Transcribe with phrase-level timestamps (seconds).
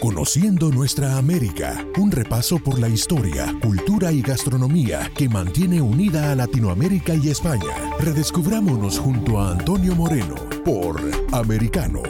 [0.00, 1.86] Conociendo nuestra América.
[1.98, 7.98] Un repaso por la historia, cultura y gastronomía que mantiene unida a Latinoamérica y España.
[7.98, 11.02] Redescubrámonos junto a Antonio Moreno por
[11.32, 12.00] Americano.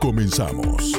[0.00, 0.92] Comenzamos.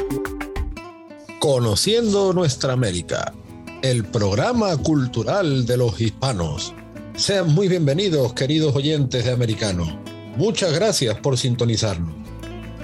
[1.40, 3.34] Conociendo nuestra América,
[3.82, 6.72] el programa cultural de los hispanos.
[7.16, 10.00] Sean muy bienvenidos, queridos oyentes de Americano.
[10.36, 12.14] Muchas gracias por sintonizarnos.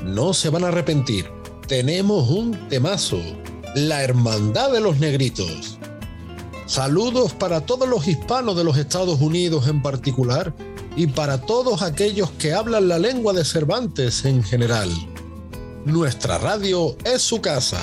[0.04, 1.43] No se van a arrepentir.
[1.74, 3.20] Tenemos un temazo.
[3.74, 5.80] La Hermandad de los Negritos.
[6.68, 10.54] Saludos para todos los hispanos de los Estados Unidos en particular
[10.96, 14.92] y para todos aquellos que hablan la lengua de Cervantes en general.
[15.84, 17.82] Nuestra radio es su casa.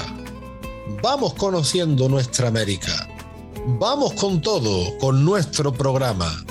[1.02, 3.08] Vamos conociendo nuestra América.
[3.80, 6.44] Vamos con todo, con nuestro programa.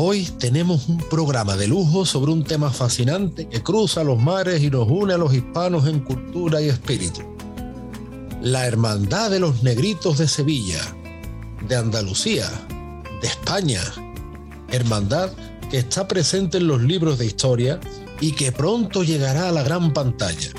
[0.00, 4.70] Hoy tenemos un programa de lujo sobre un tema fascinante que cruza los mares y
[4.70, 7.22] nos une a los hispanos en cultura y espíritu.
[8.40, 10.78] La Hermandad de los Negritos de Sevilla,
[11.66, 12.48] de Andalucía,
[13.20, 13.80] de España.
[14.70, 15.32] Hermandad
[15.68, 17.80] que está presente en los libros de historia
[18.20, 20.50] y que pronto llegará a la gran pantalla.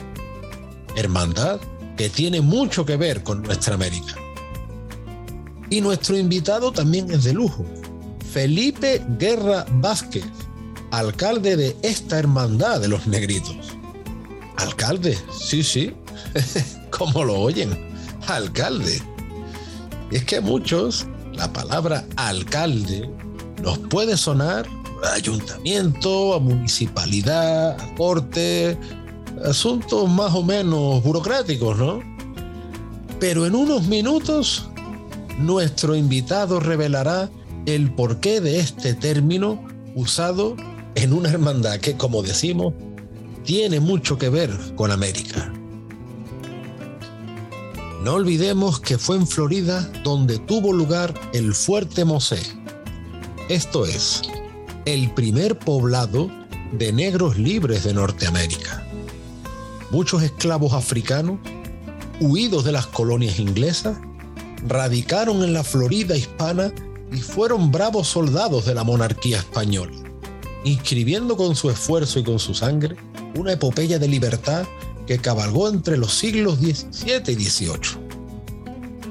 [0.98, 1.62] Hermandad
[1.95, 4.16] que tiene mucho que ver con nuestra América.
[5.70, 7.66] Y nuestro invitado también es de lujo.
[8.31, 10.25] Felipe Guerra Vázquez,
[10.91, 13.58] alcalde de esta hermandad de los negritos.
[14.58, 15.94] Alcalde, sí, sí,
[16.91, 17.71] como lo oyen,
[18.27, 19.02] alcalde.
[20.11, 23.09] Es que a muchos la palabra alcalde
[23.63, 24.67] nos puede sonar
[25.04, 28.77] a ayuntamiento, a municipalidad, a corte,
[29.43, 32.04] asuntos más o menos burocráticos, ¿no?
[33.20, 34.70] Pero en unos minutos
[35.39, 37.30] nuestro invitado revelará
[37.65, 39.64] el porqué de este término
[39.95, 40.55] usado
[40.95, 42.73] en una hermandad que, como decimos,
[43.43, 45.52] tiene mucho que ver con América.
[48.03, 52.39] No olvidemos que fue en Florida donde tuvo lugar el Fuerte Mosé,
[53.49, 54.21] esto es,
[54.86, 56.30] el primer poblado
[56.71, 58.86] de negros libres de Norteamérica.
[59.92, 61.39] Muchos esclavos africanos,
[62.21, 63.98] huidos de las colonias inglesas,
[64.67, 66.71] radicaron en la Florida hispana
[67.11, 69.93] y fueron bravos soldados de la monarquía española,
[70.64, 72.95] inscribiendo con su esfuerzo y con su sangre
[73.36, 74.65] una epopeya de libertad
[75.08, 78.09] que cabalgó entre los siglos XVII y XVIII.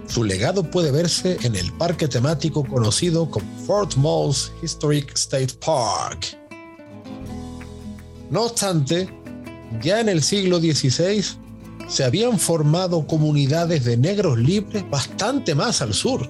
[0.06, 6.38] Su legado puede verse en el parque temático conocido como Fort Moss Historic State Park.
[8.30, 9.08] No obstante,
[9.82, 11.24] ya en el siglo XVI
[11.88, 16.28] se habían formado comunidades de negros libres bastante más al sur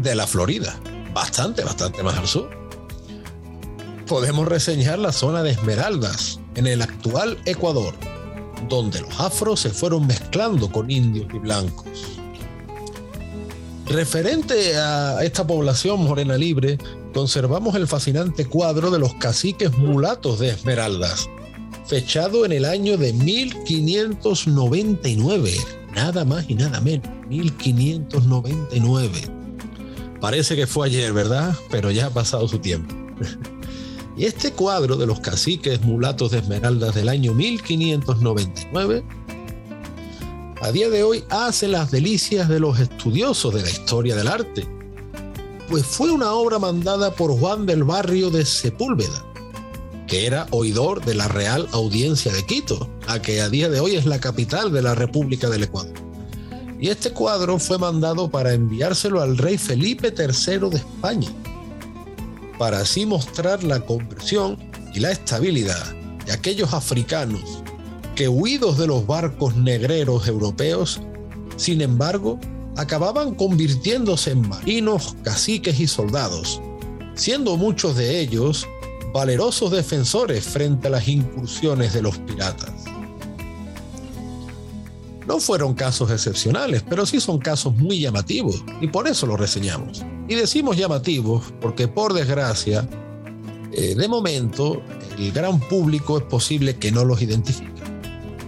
[0.00, 0.78] de la Florida,
[1.18, 2.48] bastante, bastante más al sur.
[4.06, 7.92] Podemos reseñar la zona de Esmeraldas, en el actual Ecuador,
[8.68, 11.88] donde los afros se fueron mezclando con indios y blancos.
[13.86, 16.78] Referente a esta población morena libre,
[17.12, 21.28] conservamos el fascinante cuadro de los caciques mulatos de Esmeraldas,
[21.86, 25.52] fechado en el año de 1599,
[25.94, 29.37] nada más y nada menos, 1599.
[30.20, 31.54] Parece que fue ayer, ¿verdad?
[31.70, 32.94] Pero ya ha pasado su tiempo.
[34.16, 39.04] Y este cuadro de los caciques mulatos de Esmeraldas del año 1599
[40.60, 44.66] a día de hoy hace las delicias de los estudiosos de la historia del arte,
[45.68, 49.24] pues fue una obra mandada por Juan del Barrio de Sepúlveda,
[50.08, 53.94] que era oidor de la Real Audiencia de Quito, a que a día de hoy
[53.94, 55.94] es la capital de la República del Ecuador.
[56.80, 61.28] Y este cuadro fue mandado para enviárselo al rey Felipe III de España,
[62.58, 64.56] para así mostrar la conversión
[64.94, 65.92] y la estabilidad
[66.24, 67.62] de aquellos africanos
[68.14, 71.00] que huidos de los barcos negreros europeos,
[71.56, 72.38] sin embargo,
[72.76, 76.60] acababan convirtiéndose en marinos, caciques y soldados,
[77.14, 78.66] siendo muchos de ellos
[79.12, 82.77] valerosos defensores frente a las incursiones de los piratas.
[85.28, 90.02] No fueron casos excepcionales, pero sí son casos muy llamativos y por eso los reseñamos.
[90.26, 92.88] Y decimos llamativos porque por desgracia,
[93.70, 94.80] eh, de momento,
[95.18, 97.82] el gran público es posible que no los identifique.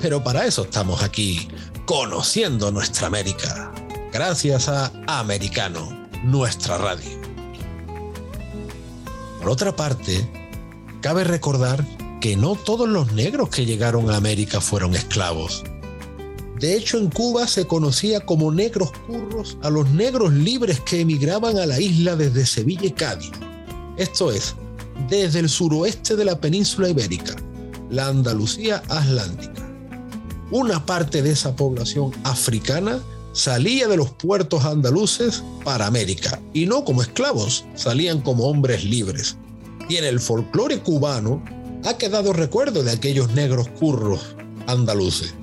[0.01, 1.49] Pero para eso estamos aquí,
[1.85, 3.71] conociendo nuestra América,
[4.11, 7.11] gracias a Americano, nuestra radio.
[9.39, 10.27] Por otra parte,
[11.03, 11.85] cabe recordar
[12.23, 15.63] que no todos los negros que llegaron a América fueron esclavos.
[16.61, 21.57] De hecho, en Cuba se conocía como negros curros a los negros libres que emigraban
[21.57, 23.31] a la isla desde Sevilla y Cádiz.
[23.97, 24.55] Esto es,
[25.09, 27.35] desde el suroeste de la península ibérica,
[27.89, 29.67] la Andalucía atlántica.
[30.51, 33.01] Una parte de esa población africana
[33.33, 39.39] salía de los puertos andaluces para América, y no como esclavos, salían como hombres libres.
[39.89, 41.43] Y en el folclore cubano
[41.87, 44.37] ha quedado recuerdo de aquellos negros curros
[44.67, 45.35] andaluces.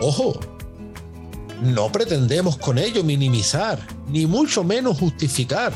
[0.00, 0.38] Ojo,
[1.62, 5.72] no pretendemos con ello minimizar, ni mucho menos justificar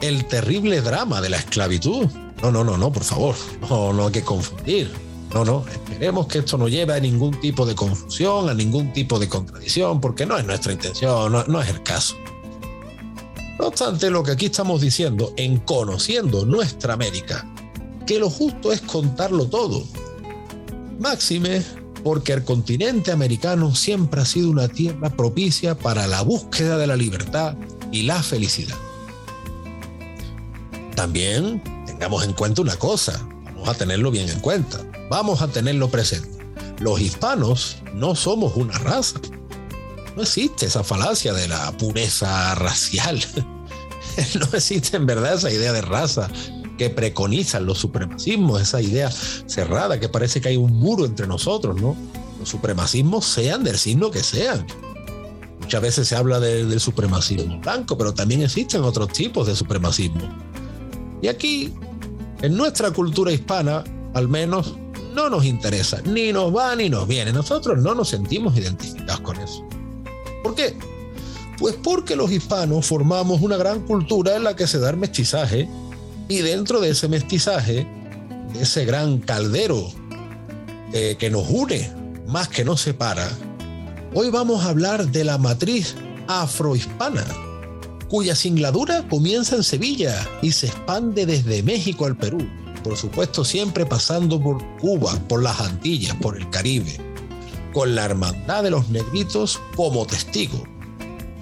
[0.00, 2.06] el terrible drama de la esclavitud.
[2.42, 3.34] No, no, no, no, por favor,
[3.68, 4.92] no, no hay que confundir.
[5.32, 9.18] No, no, esperemos que esto no lleve a ningún tipo de confusión, a ningún tipo
[9.18, 12.14] de contradicción, porque no es nuestra intención, no, no es el caso.
[13.58, 17.44] No obstante, lo que aquí estamos diciendo en conociendo nuestra América,
[18.06, 19.82] que lo justo es contarlo todo.
[21.00, 21.64] Máxime
[22.04, 26.96] porque el continente americano siempre ha sido una tierra propicia para la búsqueda de la
[26.96, 27.56] libertad
[27.90, 28.76] y la felicidad.
[30.94, 34.80] También tengamos en cuenta una cosa, vamos a tenerlo bien en cuenta,
[35.10, 36.28] vamos a tenerlo presente.
[36.78, 39.18] Los hispanos no somos una raza.
[40.14, 43.18] No existe esa falacia de la pureza racial.
[44.38, 46.28] no existe en verdad esa idea de raza
[46.78, 51.80] que preconizan los supremacismos, esa idea cerrada que parece que hay un muro entre nosotros,
[51.80, 51.96] ¿no?
[52.38, 54.66] Los supremacismos sean del signo que sean.
[55.60, 60.28] Muchas veces se habla del supremacismo blanco, pero también existen otros tipos de supremacismo.
[61.22, 61.72] Y aquí,
[62.42, 63.82] en nuestra cultura hispana,
[64.12, 64.74] al menos,
[65.14, 67.32] no nos interesa, ni nos va ni nos viene.
[67.32, 69.64] Nosotros no nos sentimos identificados con eso.
[70.42, 70.76] ¿Por qué?
[71.58, 75.68] Pues porque los hispanos formamos una gran cultura en la que se da el mestizaje
[76.28, 77.86] y dentro de ese mestizaje,
[78.52, 79.90] de ese gran caldero
[80.92, 81.90] eh, que nos une
[82.26, 83.28] más que nos separa,
[84.14, 85.94] hoy vamos a hablar de la matriz
[86.26, 87.24] afrohispana,
[88.08, 92.48] cuya singladura comienza en Sevilla y se expande desde México al Perú,
[92.82, 96.98] por supuesto siempre pasando por Cuba, por las Antillas, por el Caribe,
[97.72, 100.62] con la hermandad de los negritos como testigo,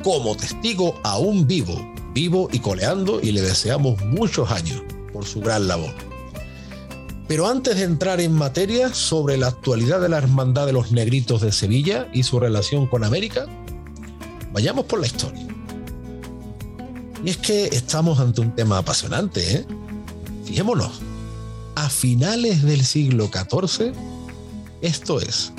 [0.03, 4.83] como testigo aún vivo vivo y coleando y le deseamos muchos años
[5.13, 5.95] por su gran labor.
[7.29, 11.41] Pero antes de entrar en materia sobre la actualidad de la Hermandad de los Negritos
[11.41, 13.47] de Sevilla y su relación con América,
[14.53, 15.47] vayamos por la historia.
[17.25, 19.67] Y es que estamos ante un tema apasionante, ¿eh?
[20.45, 21.01] Fijémonos,
[21.77, 23.93] a finales del siglo XIV,
[24.83, 25.53] esto es,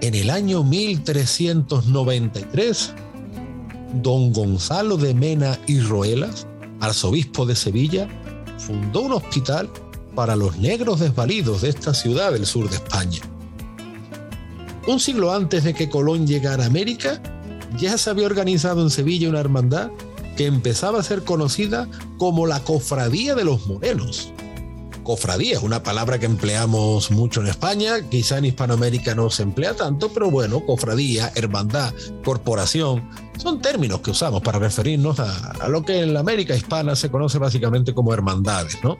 [0.00, 2.94] en el año 1393,
[3.94, 6.46] don Gonzalo de Mena y Roelas,
[6.80, 8.08] arzobispo de Sevilla,
[8.58, 9.70] fundó un hospital
[10.14, 13.20] para los negros desvalidos de esta ciudad del sur de España.
[14.86, 17.22] Un siglo antes de que Colón llegara a América,
[17.78, 19.90] ya se había organizado en Sevilla una hermandad
[20.36, 24.32] que empezaba a ser conocida como la Cofradía de los Morenos.
[25.02, 30.10] Cofradía, una palabra que empleamos mucho en España, quizá en Hispanoamérica no se emplea tanto,
[30.10, 31.94] pero bueno, cofradía, hermandad,
[32.24, 37.10] corporación, son términos que usamos para referirnos a, lo que en la América hispana se
[37.10, 38.98] conoce básicamente como hermandades, ¿no?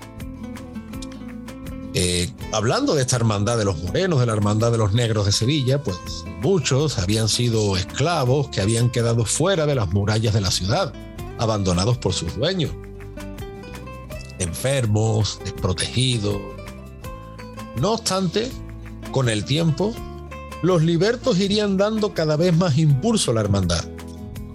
[1.94, 5.32] Eh, hablando de esta hermandad de los morenos, de la hermandad de los negros de
[5.32, 5.98] Sevilla, pues
[6.40, 10.92] muchos habían sido esclavos que habían quedado fuera de las murallas de la ciudad,
[11.38, 12.70] abandonados por sus dueños,
[14.38, 16.36] enfermos, desprotegidos.
[17.80, 18.48] No obstante,
[19.10, 19.92] con el tiempo,
[20.62, 23.97] los libertos irían dando cada vez más impulso a la hermandad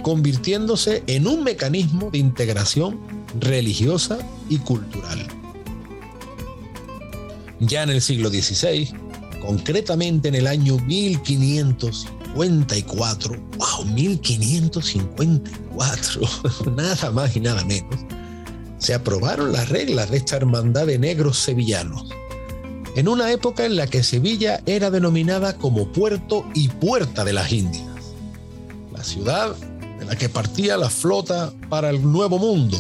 [0.04, 3.00] convirtiéndose en un mecanismo de integración
[3.40, 4.20] religiosa
[4.50, 5.26] y cultural.
[7.60, 8.90] Ya en el siglo XVI,
[9.42, 16.22] concretamente en el año 1554, wow, 1554,
[16.76, 17.96] nada más y nada menos,
[18.78, 22.10] se aprobaron las reglas de esta hermandad de negros sevillanos,
[22.96, 27.52] en una época en la que Sevilla era denominada como puerto y puerta de las
[27.52, 27.88] Indias.
[28.92, 29.56] La ciudad
[30.06, 32.78] la que partía la flota para el Nuevo Mundo,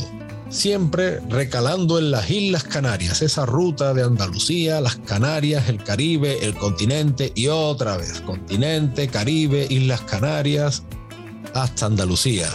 [0.50, 6.56] siempre recalando en las Islas Canarias, esa ruta de Andalucía, las Canarias, el Caribe, el
[6.56, 10.84] continente y otra vez, continente, Caribe, Islas Canarias,
[11.53, 12.48] hasta Andalucía.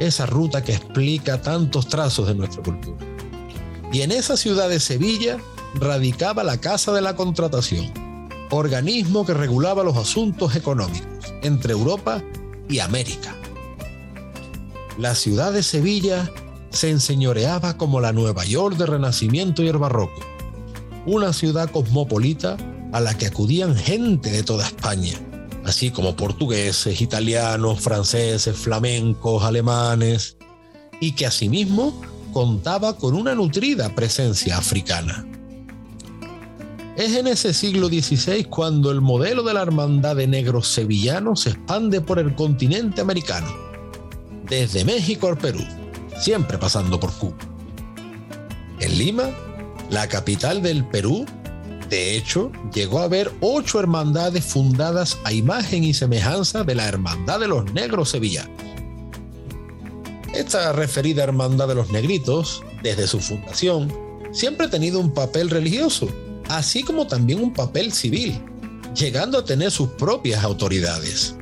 [0.00, 2.98] Esa ruta que explica tantos trazos de nuestra cultura.
[3.92, 5.38] Y en esa ciudad de Sevilla
[5.74, 7.92] radicaba la Casa de la Contratación,
[8.50, 12.22] organismo que regulaba los asuntos económicos entre Europa
[12.68, 13.36] y América.
[14.98, 16.30] La ciudad de Sevilla
[16.70, 20.20] se enseñoreaba como la Nueva York del Renacimiento y el Barroco,
[21.06, 22.56] una ciudad cosmopolita
[22.92, 25.14] a la que acudían gente de toda España,
[25.64, 30.36] así como portugueses, italianos, franceses, flamencos, alemanes,
[31.00, 32.00] y que asimismo
[32.32, 35.26] contaba con una nutrida presencia africana.
[36.96, 41.50] Es en ese siglo XVI cuando el modelo de la hermandad de negros sevillanos se
[41.50, 43.61] expande por el continente americano,
[44.52, 45.64] desde México al Perú,
[46.20, 47.38] siempre pasando por Cuba.
[48.80, 49.30] En Lima,
[49.88, 51.24] la capital del Perú,
[51.88, 57.40] de hecho, llegó a haber ocho hermandades fundadas a imagen y semejanza de la Hermandad
[57.40, 58.52] de los Negros Sevillanos.
[60.34, 63.90] Esta referida Hermandad de los Negritos, desde su fundación,
[64.32, 66.08] siempre ha tenido un papel religioso,
[66.50, 68.38] así como también un papel civil,
[68.94, 71.36] llegando a tener sus propias autoridades.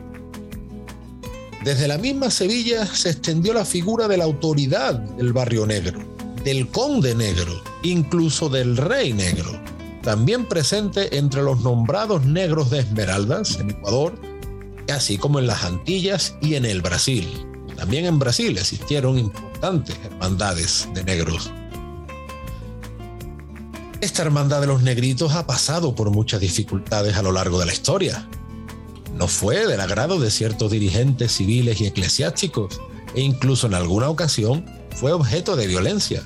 [1.65, 6.01] Desde la misma Sevilla se extendió la figura de la autoridad del barrio negro,
[6.43, 9.61] del conde negro, incluso del rey negro,
[10.03, 14.15] también presente entre los nombrados negros de Esmeraldas en Ecuador,
[14.91, 17.29] así como en las Antillas y en el Brasil.
[17.77, 21.53] También en Brasil existieron importantes hermandades de negros.
[24.01, 27.75] Esta hermandad de los negritos ha pasado por muchas dificultades a lo largo de la
[27.75, 28.27] historia.
[29.21, 32.81] No fue del agrado de ciertos dirigentes civiles y eclesiásticos
[33.15, 34.65] e incluso en alguna ocasión
[34.97, 36.23] fue objeto de violencia.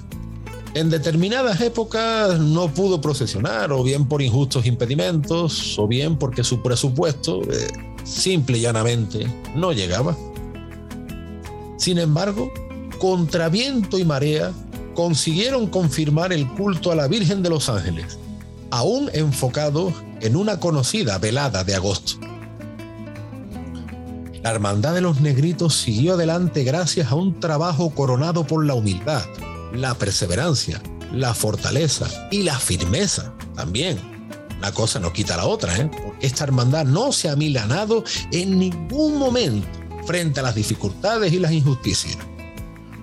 [0.74, 6.62] En determinadas épocas no pudo procesionar, o bien por injustos impedimentos, o bien porque su
[6.62, 7.66] presupuesto, eh,
[8.04, 10.16] simple y llanamente, no llegaba.
[11.78, 12.52] Sin embargo,
[13.00, 14.52] contra viento y marea,
[14.94, 18.20] consiguieron confirmar el culto a la Virgen de los Ángeles,
[18.70, 22.33] aún enfocado en una conocida velada de agosto.
[24.44, 29.24] La Hermandad de los Negritos siguió adelante gracias a un trabajo coronado por la humildad,
[29.72, 30.82] la perseverancia,
[31.14, 33.98] la fortaleza y la firmeza también.
[34.58, 35.90] Una cosa no quita la otra, ¿eh?
[35.90, 39.66] porque esta hermandad no se ha milanado en ningún momento
[40.06, 42.18] frente a las dificultades y las injusticias.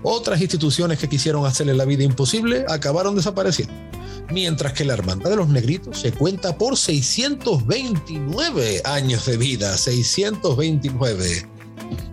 [0.04, 3.91] Otras instituciones que quisieron hacerle la vida imposible acabaron desapareciendo
[4.30, 11.48] mientras que la Hermandad de los Negritos se cuenta por 629 años de vida, 629.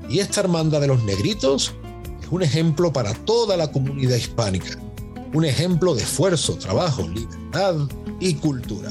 [0.08, 1.74] Y esta Hermandad de los Negritos
[2.22, 4.78] es un ejemplo para toda la comunidad hispánica,
[5.32, 7.76] un ejemplo de esfuerzo, trabajo, libertad
[8.20, 8.90] y cultura.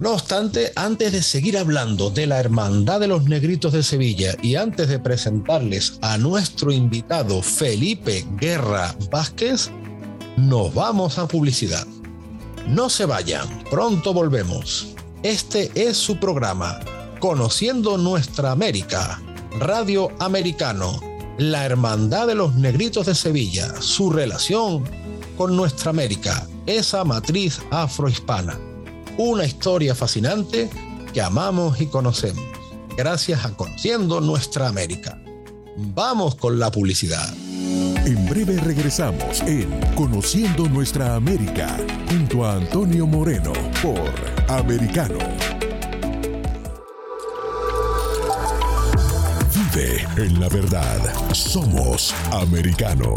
[0.00, 4.56] No obstante, antes de seguir hablando de la Hermandad de los Negritos de Sevilla y
[4.56, 9.70] antes de presentarles a nuestro invitado Felipe Guerra Vázquez,
[10.36, 11.86] nos vamos a publicidad.
[12.66, 14.94] No se vayan, pronto volvemos.
[15.22, 16.80] Este es su programa,
[17.20, 19.22] Conociendo Nuestra América,
[19.58, 21.00] Radio Americano,
[21.38, 24.84] la Hermandad de los Negritos de Sevilla, su relación
[25.36, 28.58] con nuestra América, esa matriz afrohispana.
[29.16, 30.68] Una historia fascinante
[31.12, 32.44] que amamos y conocemos,
[32.96, 35.20] gracias a Conociendo Nuestra América.
[35.76, 37.32] Vamos con la publicidad.
[38.06, 41.74] En breve regresamos en Conociendo Nuestra América
[42.06, 44.12] junto a Antonio Moreno por
[44.50, 45.18] Americano.
[49.54, 50.98] Vive en la verdad.
[51.32, 53.16] Somos Americano.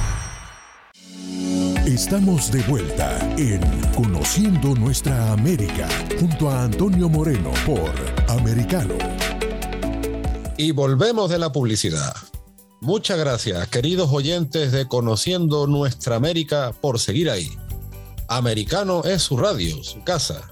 [1.93, 3.59] Estamos de vuelta en
[3.93, 7.91] Conociendo Nuestra América junto a Antonio Moreno por
[8.29, 8.93] Americano.
[10.55, 12.15] Y volvemos de la publicidad.
[12.79, 17.51] Muchas gracias, queridos oyentes de Conociendo Nuestra América, por seguir ahí.
[18.29, 20.49] Americano es su radio, su casa.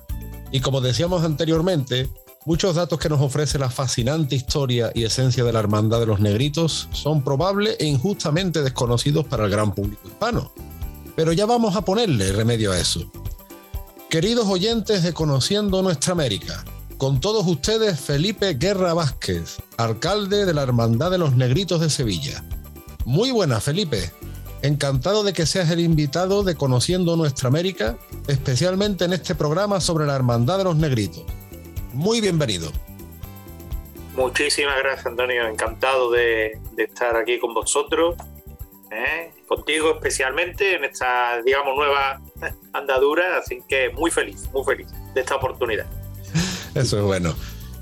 [0.52, 2.10] Y como decíamos anteriormente,
[2.46, 6.20] muchos datos que nos ofrece la fascinante historia y esencia de la Hermandad de los
[6.20, 10.52] Negritos son probables e injustamente desconocidos para el gran público hispano.
[11.20, 13.12] Pero ya vamos a ponerle remedio a eso.
[14.10, 16.64] Queridos oyentes de Conociendo Nuestra América,
[16.98, 22.42] con todos ustedes Felipe Guerra Vázquez, alcalde de la Hermandad de los Negritos de Sevilla.
[23.04, 24.14] Muy buenas, Felipe.
[24.62, 27.98] Encantado de que seas el invitado de Conociendo Nuestra América,
[28.30, 31.26] especialmente en este programa sobre la Hermandad de los Negritos.
[31.92, 32.72] Muy bienvenido.
[34.16, 35.46] Muchísimas gracias, Antonio.
[35.48, 38.16] Encantado de, de estar aquí con vosotros
[38.92, 39.32] ¿eh?
[39.48, 42.22] contigo especialmente en esta, digamos, nueva
[42.74, 45.86] andadura, así que muy feliz, muy feliz de esta oportunidad.
[46.76, 47.36] Eso es bueno.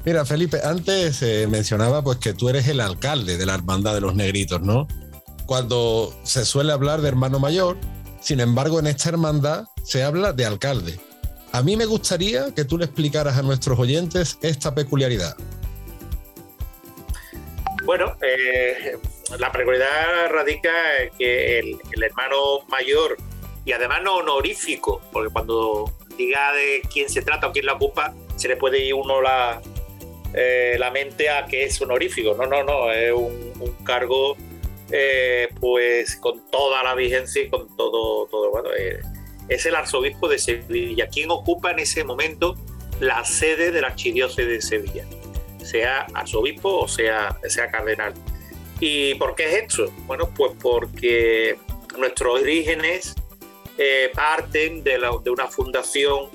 [0.06, 4.02] Mira, Felipe, antes eh, mencionaba pues que tú eres el alcalde de la Hermandad de
[4.02, 4.88] los Negritos, ¿no?
[5.46, 7.78] Cuando se suele hablar de hermano mayor,
[8.22, 11.00] sin embargo, en esta hermandad se habla de alcalde.
[11.52, 15.36] A mí me gustaría que tú le explicaras a nuestros oyentes esta peculiaridad.
[17.86, 18.98] Bueno, eh,
[19.40, 23.18] la peculiaridad radica en que el, hermano mayor,
[23.66, 28.14] y además no honorífico, porque cuando diga de quién se trata o quién la ocupa,
[28.36, 29.62] se le puede ir uno la,
[30.34, 32.36] eh, mente a que es honorífico.
[32.36, 33.48] No, no, no, es un,
[33.84, 34.38] cargo
[34.92, 39.00] eh, pues con toda la vigencia y con todo, todo bueno, eh,
[39.50, 42.56] es el arzobispo de Sevilla, quien ocupa en ese momento
[43.00, 45.06] la sede de la archidiócesis de Sevilla,
[45.64, 48.14] sea arzobispo o sea, sea cardenal.
[48.80, 49.92] ¿Y por qué es esto?
[50.06, 51.58] Bueno, pues porque
[51.98, 53.16] nuestros orígenes
[53.78, 56.30] eh, parten de, una fundación,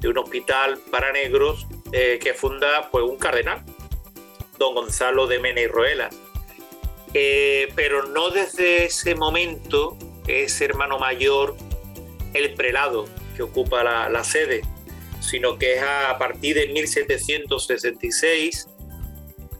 [0.00, 3.64] de un hospital para negros eh, que funda pues, un cardenal,
[4.58, 6.14] don Gonzalo de Mena y Roelas.
[7.14, 11.56] Eh, pero no desde ese momento es hermano mayor
[12.32, 13.06] el prelado
[13.36, 14.62] que ocupa la, la sede,
[15.20, 18.68] sino que es a partir de 1766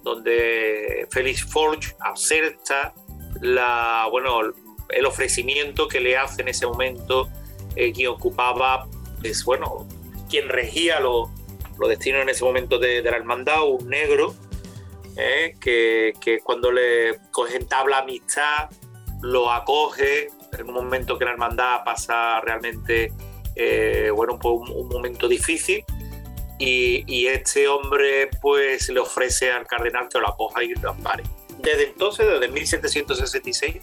[0.02, 2.92] donde Félix Forge acepta
[3.40, 4.40] la, bueno,
[4.88, 7.28] el ofrecimiento que le hace en ese momento
[7.76, 8.86] eh, quien ocupaba,
[9.20, 9.86] pues, bueno,
[10.28, 11.30] quien regía los
[11.88, 14.34] destinos en ese momento de, la hermandad, un negro,
[15.16, 18.70] eh, que, cuando le coge tabla amistad,
[19.22, 23.12] lo acoge en un momento que la hermandad pasa realmente,
[23.56, 25.84] eh, bueno, un, un momento difícil
[26.58, 31.24] y, este hombre pues le ofrece al cardenal que lo acoja y lo ampare.
[31.58, 33.76] Desde entonces, desde 1766,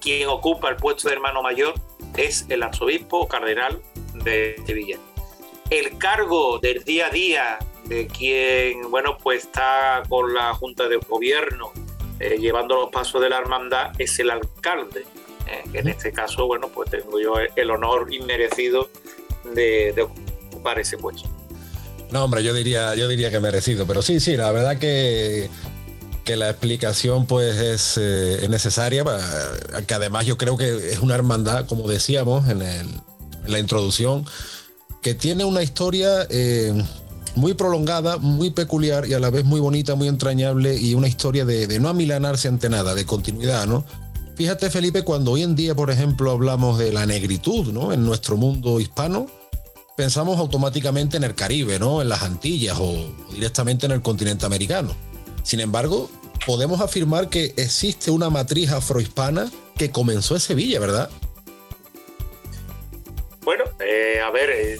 [0.00, 1.74] quien ocupa el puesto de hermano mayor
[2.16, 3.80] es el arzobispo cardenal
[4.14, 4.98] de Sevilla.
[5.70, 10.96] El cargo del día a día de quien, bueno, pues está con la Junta de
[10.96, 11.72] Gobierno
[12.18, 15.04] eh, llevando los pasos de la hermandad es el alcalde.
[15.46, 18.88] Eh, en este caso, bueno, pues tengo yo el honor inmerecido
[19.44, 21.28] de, de ocupar ese puesto.
[22.10, 25.50] No, hombre, yo diría, yo diría que merecido, pero sí, sí, la verdad que,
[26.24, 29.04] que la explicación pues es, eh, necesaria,
[29.86, 32.60] que además yo creo que es una hermandad, como decíamos en,
[33.46, 34.24] la introducción,
[35.02, 36.72] que tiene una historia eh,
[37.36, 41.44] muy prolongada, muy peculiar y a la vez muy bonita, muy entrañable y una historia
[41.44, 43.84] de, de no amilanarse ante nada, de continuidad, ¿no?
[44.36, 47.92] Fíjate, Felipe, cuando hoy en día, por ejemplo, hablamos de la negritud, ¿no?
[47.92, 49.26] En nuestro mundo hispano,
[49.96, 52.02] pensamos automáticamente en el Caribe, ¿no?
[52.02, 52.94] En las Antillas o
[53.32, 54.94] directamente en el continente americano.
[55.42, 56.10] Sin embargo,
[56.46, 61.10] podemos afirmar que existe una matriz afrohispana que comenzó en Sevilla, ¿verdad?
[63.42, 64.76] Bueno, eh, a ver, eh,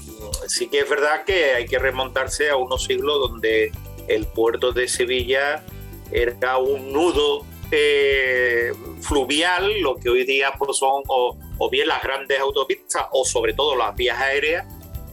[0.48, 3.72] sí que es verdad que hay que remontarse a unos siglos donde
[4.08, 5.64] el puerto de Sevilla
[6.12, 12.02] era un nudo eh, fluvial, lo que hoy día pues, son o, o, bien las
[12.02, 14.66] grandes autopistas o sobre todo las vías aéreas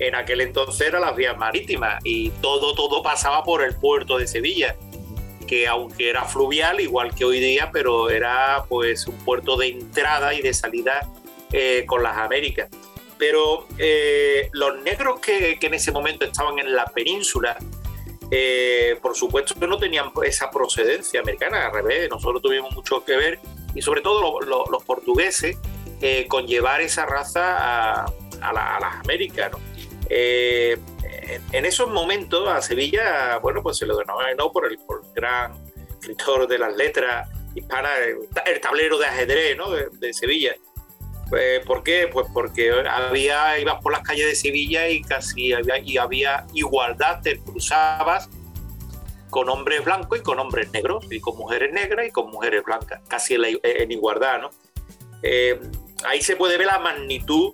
[0.07, 4.27] en aquel entonces eran las vías marítimas y todo, todo pasaba por el puerto de
[4.27, 4.75] Sevilla,
[5.47, 10.33] que aunque era fluvial, igual que hoy día, pero era pues un puerto de entrada
[10.33, 11.09] y de salida
[11.51, 12.69] eh, con las Américas.
[13.17, 17.57] Pero eh, los negros que, en ese momento estaban en la península,
[18.31, 23.15] eh, por supuesto que no tenían esa procedencia americana, al revés, nosotros tuvimos mucho que
[23.15, 23.39] ver,
[23.75, 25.57] y sobre todo los portugueses,
[26.27, 28.03] con llevar esa raza
[28.43, 29.51] a, las Américas.
[30.09, 35.53] En esos momentos a Sevilla, bueno, pues se lo denominó por el, por el gran
[35.99, 37.91] escritor de las letras hispanas,
[38.45, 39.69] el tablero de ajedrez ¿no?
[39.71, 40.55] de, Sevilla.
[41.29, 42.09] Pues, ¿Por qué?
[42.11, 47.21] Pues porque había, ibas por las calles de Sevilla y casi había, y había igualdad,
[47.21, 48.29] te cruzabas
[49.29, 53.01] con hombres blancos y con hombres negros, y con mujeres negras y con mujeres blancas,
[53.07, 54.51] casi en, igualdad, ¿no?
[55.23, 55.59] Eh,
[56.05, 57.51] ahí se puede ver la magnitud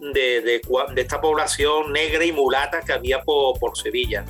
[0.00, 0.60] de, de,
[0.96, 4.24] esta población negra y mulata que había por, por Sevilla.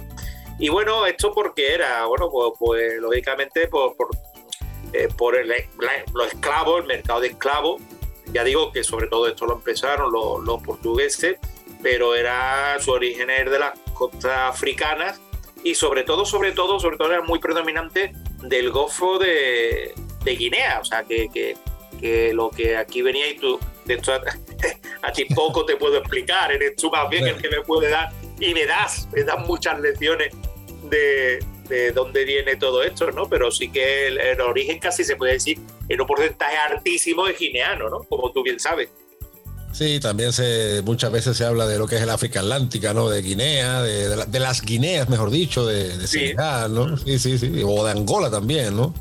[0.59, 2.29] Y bueno, esto porque era, bueno,
[2.59, 4.11] pues, lógicamente por, por,
[4.93, 5.09] eh,
[6.13, 7.81] los esclavos, el mercado de esclavos.
[8.33, 11.39] Ya digo que sobre todo esto lo empezaron los, portugueses,
[11.83, 15.21] pero era su origen de las costas africanas
[15.65, 20.81] y sobre todo, sobre todo, sobre todo era muy predominante del Golfo de, Guinea.
[20.81, 21.29] O sea, que,
[22.01, 23.95] que, lo que aquí venía y tú, de
[25.03, 28.11] a, ti poco te puedo explicar, eres tú más bien el que me puede dar
[28.39, 30.35] y me das, me das muchas lecciones
[30.89, 31.41] de,
[31.95, 33.29] dónde viene todo esto, ¿no?
[33.29, 35.59] Pero sí que el, origen casi se puede decir
[35.89, 37.99] en un porcentaje altísimo de guineano, ¿no?
[38.05, 38.89] Como tú bien sabes.
[39.73, 43.09] Sí, también se, muchas veces se habla de lo que es el África Atlántica, ¿no?
[43.09, 46.97] De Guinea, de, las Guineas, mejor dicho, de, Senegal, ¿no?
[46.97, 48.93] Sí, sí, sí, o de Angola también, ¿no?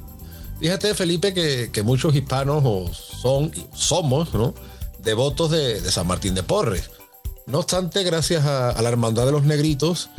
[0.60, 4.54] Fíjate, Felipe, que, muchos hispanos son, somos, ¿no?
[5.00, 6.90] Devotos de, San Martín de Porres.
[7.46, 10.10] No obstante, gracias a la Hermandad de los Negritos,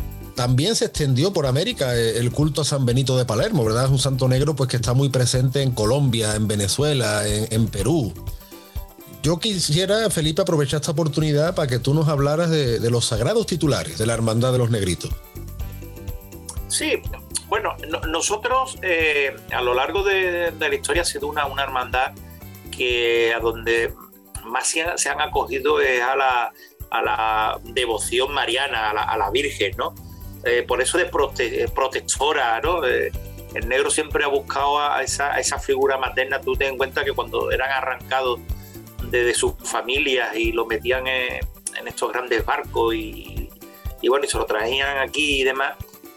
[0.40, 3.84] también se extendió por América eh, el culto a San Benito de Palermo, ¿verdad?
[3.84, 8.14] Es un santo negro pues que está muy presente en Colombia, en Venezuela, en, Perú.
[9.22, 13.98] Yo quisiera, Felipe, aprovechar esta oportunidad para que tú nos hablaras de, los sagrados titulares
[13.98, 15.10] de la Hermandad de los Negritos.
[16.68, 17.02] Sí,
[17.48, 17.76] bueno,
[18.08, 22.12] nosotros eh, a lo largo de, la historia ha sido una, una hermandad
[22.70, 23.92] que a donde
[24.44, 26.52] más se, han acogido es a la,
[26.90, 29.94] a la devoción mariana, a la, a la Virgen, ¿no?
[30.44, 32.86] Eh, por eso de eh, protectora, ¿no?
[32.86, 33.12] Eh,
[33.54, 36.40] el negro siempre ha buscado a esa, figura materna.
[36.40, 38.40] Tú ten en cuenta que cuando eran arrancados
[39.10, 41.40] de, sus familias y lo metían en,
[41.86, 43.48] estos grandes barcos y,
[44.08, 45.74] bueno, y se lo traían aquí y demás,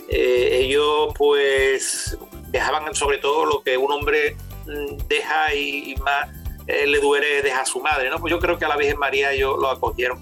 [0.10, 2.18] ellos pues
[2.50, 4.36] dejaban sobre todo lo que un hombre
[4.68, 6.30] mm, deja y, más
[6.68, 8.20] le duele deja a su madre, ¿no?
[8.20, 10.20] Pues yo creo que a la Virgen María ellos lo acogieron.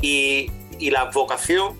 [0.00, 1.76] Y, y la vocación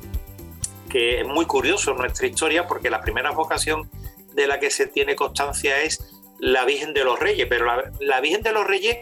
[0.88, 3.88] que es muy curioso en nuestra historia porque la primera vocación
[4.34, 7.66] de la que se tiene constancia es la Virgen de los Reyes, pero
[8.00, 8.96] la, Virgen de los Reyes,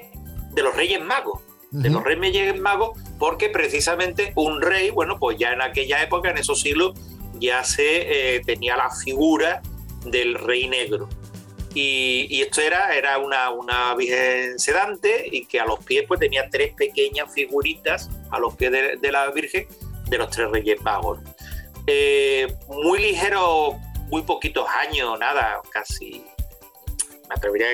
[0.53, 5.53] de los Reyes Magos, de los Reyes Magos, porque precisamente un rey, bueno, pues ya
[5.53, 6.99] en aquella época, en esos siglos,
[7.35, 9.61] ya se eh, tenía la figura
[10.07, 11.09] del rey negro.
[11.79, 16.49] Y, esto era, era una, una, virgen sedante y que a los pies pues tenía
[16.49, 19.69] tres pequeñas figuritas a los pies de, de la Virgen
[20.09, 21.19] de los tres reyes magos.
[21.87, 26.25] Eh, muy ligero, muy poquitos años, nada, casi,
[27.29, 27.69] me atrevería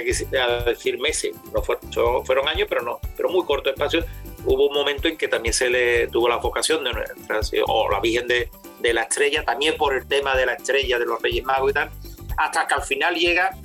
[0.44, 4.04] a decir meses, no fueron, años, pero no, pero muy corto espacio.
[4.44, 8.00] Hubo un momento en que también se le tuvo la vocación de nuestra, o la
[8.00, 8.48] Virgen de,
[8.92, 11.90] la Estrella, también por el tema de la estrella de los Reyes Magos y tal,
[12.36, 13.56] hasta que al final llega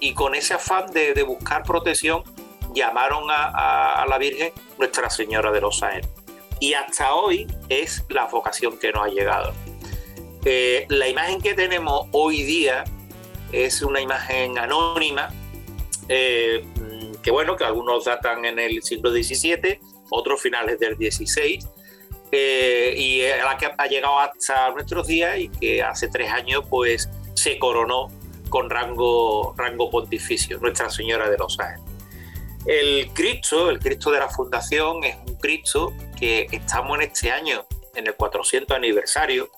[0.00, 2.22] y con ese afán de, buscar protección
[2.74, 6.08] llamaron a, la Virgen Nuestra Señora de los Ángeles.
[6.60, 9.52] Y hasta hoy es la vocación que nos ha llegado
[10.88, 12.84] la imagen que tenemos hoy día
[13.52, 15.28] es una imagen anónima,
[16.08, 16.64] eh,
[17.22, 19.80] que bueno, que algunos datan en el siglo XVII,
[20.10, 21.58] otros finales del XVI,
[22.30, 26.64] eh, y a la que ha llegado hasta nuestros días y que hace tres años
[26.68, 28.08] pues se coronó
[28.48, 31.96] con rango, rango pontificio, Nuestra Señora de los Ángeles.
[32.66, 37.64] El Cristo, el Cristo de la Fundación, es un Cristo que estamos en este año,
[37.94, 39.50] en el 400 aniversario,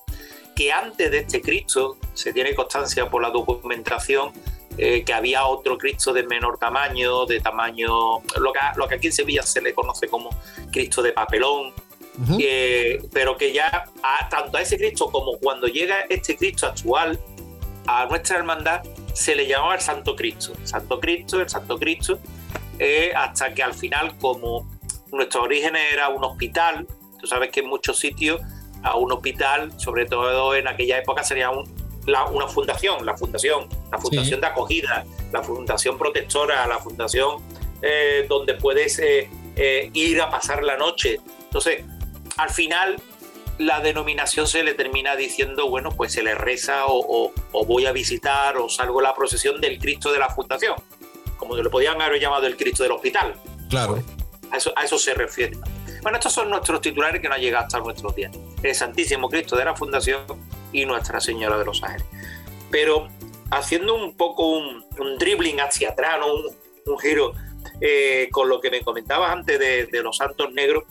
[0.55, 4.33] que antes de este Cristo se tiene constancia por la documentación
[4.77, 7.89] eh, que había otro Cristo de menor tamaño, de tamaño,
[8.39, 10.31] lo que, lo que aquí en Sevilla se le conoce como
[10.71, 11.73] Cristo de papelón,
[13.13, 13.85] pero que ya
[14.31, 17.19] tanto a ese Cristo como cuando llega este Cristo actual
[17.89, 18.83] a nuestra hermandad
[19.15, 22.19] se le llamaba el Santo Cristo, Santo Cristo, el Santo Cristo,
[22.79, 24.69] eh, hasta que al final como
[25.11, 26.87] nuestro origen era un hospital,
[27.19, 28.43] tú sabes que en muchos sitios
[28.83, 34.41] a un hospital, sobre todo en aquella época sería una fundación, la fundación, la fundación
[34.43, 37.43] de acogida, la fundación protectora, la fundación
[37.81, 41.21] eh, donde puedes eh, eh, ir a pasar la noche.
[41.45, 41.85] Entonces,
[42.37, 43.01] al final
[43.59, 47.33] la denominación se le termina diciendo, bueno, pues se le reza o,
[47.67, 50.75] voy a visitar o salgo la procesión del Cristo de la Fundación,
[51.37, 53.35] como le podían haber llamado el Cristo del Hospital.
[53.69, 54.03] Claro.
[54.51, 55.59] A eso, a eso se refiere.
[56.03, 58.33] Bueno, estos son nuestros titulares que no han llegado hasta nuestros días.
[58.63, 60.23] El Santísimo Cristo de la Fundación
[60.73, 62.07] y Nuestra Señora de los Ángeles.
[62.71, 63.09] Pero
[63.51, 64.85] haciendo un poco un,
[65.19, 66.19] dribbling hacia atrás,
[66.87, 67.33] un, giro
[67.81, 70.85] eh, con lo que me comentabas antes de, los santos negros,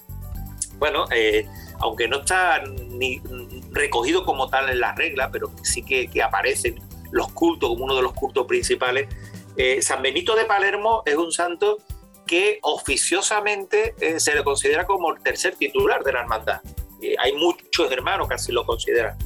[0.77, 1.47] bueno, eh,
[1.79, 3.21] aunque no está ni
[3.71, 6.79] recogido como tal en la regla, pero sí que, aparecen
[7.11, 9.07] los cultos como uno de los cultos principales,
[9.55, 11.77] eh, San Benito de Palermo es un santo
[12.25, 16.61] que oficiosamente se le considera como el tercer titular de la hermandad.
[17.19, 19.17] hay muchos hermanos que así lo consideran.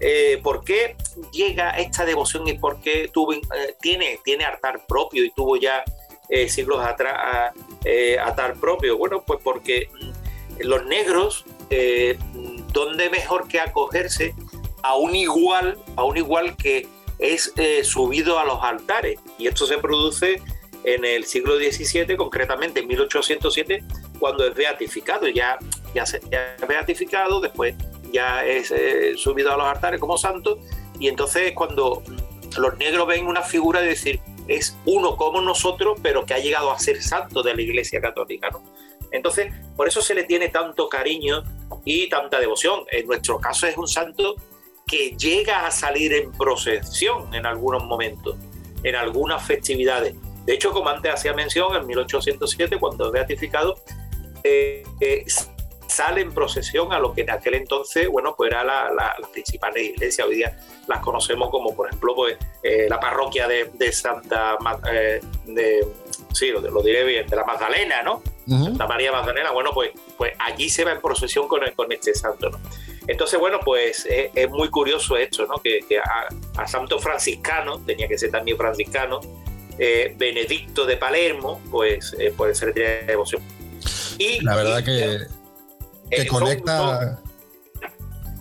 [0.00, 0.96] Eh, por qué
[1.30, 5.84] llega esta devoción y por qué eh, tiene, tiene altar propio y tuvo ya
[6.30, 7.52] eh, siglos atrás
[8.24, 8.96] altar propio.
[8.96, 11.44] Bueno, pues porque mm, los negros,
[12.72, 14.34] ¿dónde mejor que acogerse
[14.82, 17.52] a un igual, a un igual que es
[17.82, 19.18] subido a los altares?
[19.38, 20.42] Y esto se produce
[20.84, 23.84] en el siglo XVII, concretamente en 1807,
[24.18, 25.58] cuando es beatificado, ya,
[25.94, 27.74] ya, se, ya es beatificado, después
[28.12, 30.58] ya es eh, subido a los altares como santo,
[30.98, 32.02] y entonces cuando
[32.56, 36.72] los negros ven una figura de decir, es uno como nosotros, pero que ha llegado
[36.72, 38.50] a ser santo de la Iglesia Católica.
[38.50, 38.62] ¿no?
[39.12, 41.42] Entonces, por eso se le tiene tanto cariño
[41.84, 42.84] y tanta devoción.
[42.90, 44.34] En nuestro caso es un santo
[44.86, 48.36] que llega a salir en procesión en algunos momentos,
[48.82, 50.14] en algunas festividades.
[50.44, 53.76] De hecho, como antes hacía mención, en 1807, cuando es beatificado,
[54.42, 55.24] eh, eh,
[55.90, 59.30] sale en procesión a lo que en aquel entonces, bueno, pues era la, la, las
[59.30, 60.26] principales iglesias.
[60.26, 64.56] Hoy día las conocemos como, por ejemplo, pues, eh, la parroquia de, Santa,
[64.90, 65.86] eh, de,
[66.32, 68.22] sí, lo, lo, diré bien, de la Magdalena, ¿no?
[68.46, 72.50] Santa María Magdalena, bueno, pues, pues allí se va en procesión con, con este santo,
[72.50, 72.58] ¿no?
[73.06, 75.58] Entonces, bueno, pues eh, es, muy curioso esto, ¿no?
[75.58, 75.80] Que,
[76.56, 79.20] a, santo franciscano, tenía que ser también franciscano,
[79.78, 83.42] Benedicto de Palermo, pues, pues se le tiene devoción.
[84.18, 85.26] Y, la verdad que
[86.10, 87.20] que conecta.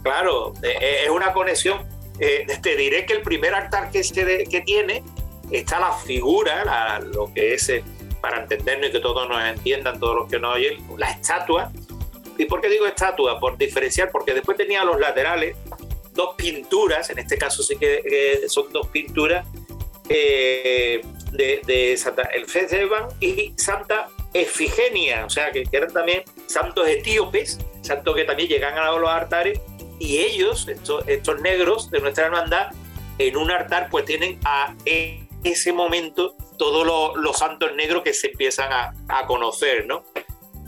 [0.03, 1.88] claro, eh, eh, es una conexión.
[2.19, 4.01] Eh, te diré que el primer altar que,
[4.49, 5.03] que tiene
[5.51, 7.71] está la figura, lo que es,
[8.21, 11.71] para entendernos y que todos nos entiendan, todos los que nos oyen, la estatua.
[12.38, 13.39] ¿Y por qué digo estatua?
[13.39, 15.55] Por diferenciar, porque después tenía los laterales
[16.13, 19.45] dos pinturas, en este caso sí que son dos pinturas,
[20.08, 21.01] de,
[21.32, 22.29] de, Santa
[23.19, 28.91] y Santa Efigenia, o sea, que, eran también santos etíopes, santos que también llegan a
[28.91, 29.60] los altares,
[29.99, 32.71] y ellos, estos, estos negros de nuestra hermandad,
[33.17, 34.73] en un altar pues tienen a
[35.43, 40.03] ese momento todos los, santos negros que se empiezan a, conocer, ¿no?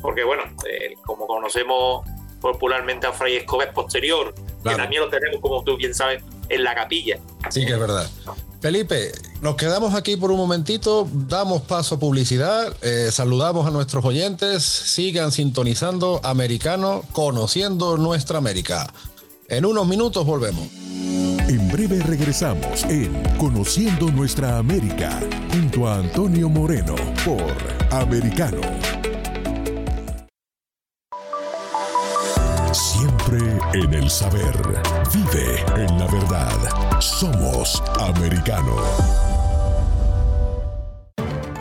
[0.02, 2.04] Porque bueno, eh, como conocemos
[2.40, 6.74] popularmente a Fray Escobar posterior, que también lo tenemos, como tú bien sabes, en la
[6.74, 7.20] capilla.
[7.50, 8.10] Sí, que es verdad.
[8.62, 14.06] Felipe, nos quedamos aquí por un momentito, damos paso a publicidad, eh, saludamos a nuestros
[14.06, 18.92] oyentes, sigan sintonizando Americano, conociendo nuestra América.
[19.52, 20.66] En unos minutos volvemos.
[21.50, 25.20] En breve regresamos en Conociendo Nuestra América,
[25.52, 27.54] junto a Antonio Moreno por
[27.92, 28.62] Americano.
[32.72, 33.40] Siempre
[33.74, 34.56] en el saber.
[35.14, 37.02] Vive en la verdad.
[37.02, 39.31] Somos americano.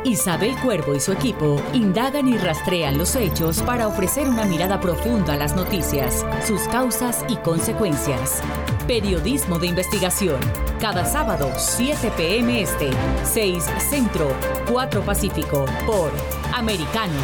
[0.05, 5.35] Isabel Cuervo y su equipo indagan y rastrean los hechos para ofrecer una mirada profunda
[5.35, 8.43] a las noticias, sus causas y consecuencias.
[8.87, 10.41] Periodismo de investigación.
[10.81, 12.63] Cada sábado, 7 p.m.
[12.63, 12.91] Este,
[13.25, 14.35] 6 Centro,
[14.71, 16.11] 4 Pacífico, por
[16.55, 17.21] Americano.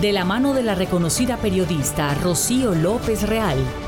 [0.00, 3.56] De la mano de la reconocida periodista Rocío López Real,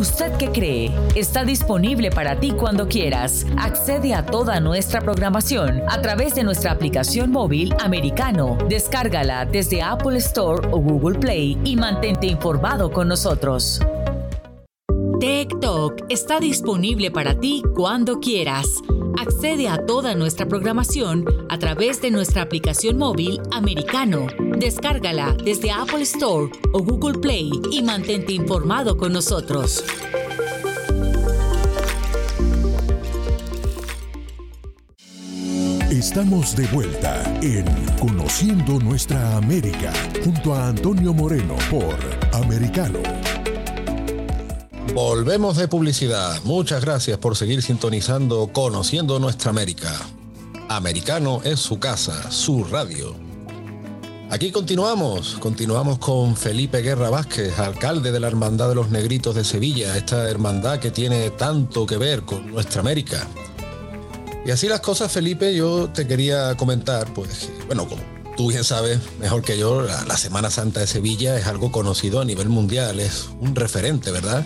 [0.00, 0.90] ¿Usted qué cree?
[1.14, 3.44] Está disponible para ti cuando quieras.
[3.58, 8.56] Accede a toda nuestra programación a través de nuestra aplicación móvil americano.
[8.66, 13.82] Descárgala desde Apple Store o Google Play y mantente informado con nosotros.
[15.20, 18.80] TikTok está disponible para ti cuando quieras.
[19.18, 24.26] Accede a toda nuestra programación a través de nuestra aplicación móvil americano.
[24.58, 29.84] Descárgala desde Apple Store o Google Play y mantente informado con nosotros.
[35.90, 37.66] Estamos de vuelta en
[37.98, 39.92] Conociendo Nuestra América
[40.24, 41.96] junto a Antonio Moreno por
[42.32, 43.00] Americano.
[44.94, 46.42] Volvemos de publicidad.
[46.42, 49.92] Muchas gracias por seguir sintonizando Conociendo Nuestra América.
[50.68, 53.14] Americano es su casa, su radio.
[54.30, 59.44] Aquí continuamos, continuamos con Felipe Guerra Vázquez, alcalde de la Hermandad de los Negritos de
[59.44, 63.28] Sevilla, esta hermandad que tiene tanto que ver con nuestra América.
[64.44, 68.02] Y así las cosas, Felipe, yo te quería comentar, pues, bueno, como
[68.36, 72.24] tú bien sabes, mejor que yo, la, Semana Santa de Sevilla es algo conocido a
[72.24, 74.44] nivel mundial, es un referente, ¿verdad?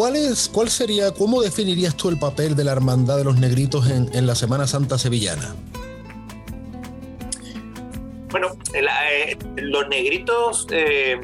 [0.00, 3.86] ¿Cuál, es, ¿Cuál sería, cómo definirías tú el papel de la Hermandad de los Negritos
[3.90, 5.54] en, la Semana Santa Sevillana?
[8.30, 11.20] Bueno, eh, los Negritos eh,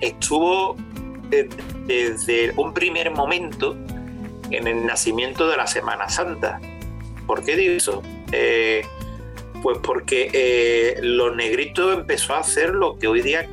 [0.00, 0.76] estuvo
[1.32, 1.48] eh,
[1.88, 3.76] desde un primer momento
[4.52, 6.60] en el nacimiento de la Semana Santa.
[7.26, 8.02] ¿Por qué digo eso?
[9.64, 13.48] pues porque los Negritos empezó a hacer lo que hoy día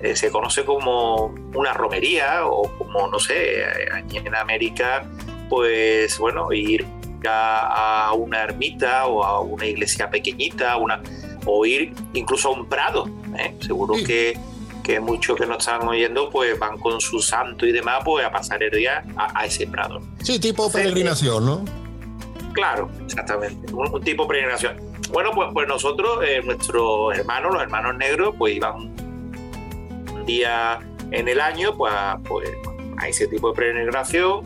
[0.00, 5.04] eh, se conoce como una romería o como, no sé, aquí en América,
[5.48, 6.86] pues bueno, ir
[7.26, 11.02] a, una ermita o a una iglesia pequeñita, una,
[11.46, 13.08] o ir incluso a un prado.
[13.36, 13.54] ¿eh?
[13.60, 14.38] Seguro que,
[14.84, 18.30] que muchos que nos están oyendo pues van con su santo y demás pues a
[18.30, 20.00] pasar el día a, ese prado.
[20.22, 21.64] Sí, tipo peregrinación, ¿no?
[22.52, 24.76] Claro, exactamente, un, tipo de peregrinación.
[25.10, 28.94] Bueno, pues, pues nosotros, eh, nuestros hermanos, los hermanos negros, pues iban
[30.28, 30.78] día
[31.10, 31.92] en el año pues,
[32.28, 32.48] pues
[32.98, 34.42] a ese tipo de peregrinación,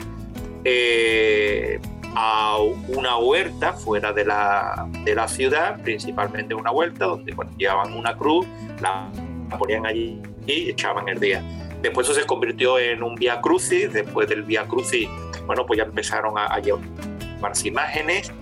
[0.64, 1.81] eh,
[2.14, 8.16] a una huerta fuera de la, de la, ciudad, principalmente una huerta donde llevaban una
[8.16, 8.47] cruz,
[8.81, 9.11] la
[9.59, 11.42] ponían allí y echaban el día.
[11.81, 15.09] Después eso se convirtió en un vía crucis, después del vía crucis,
[15.47, 18.33] bueno, pues ya empezaron a, a llevarse imágenes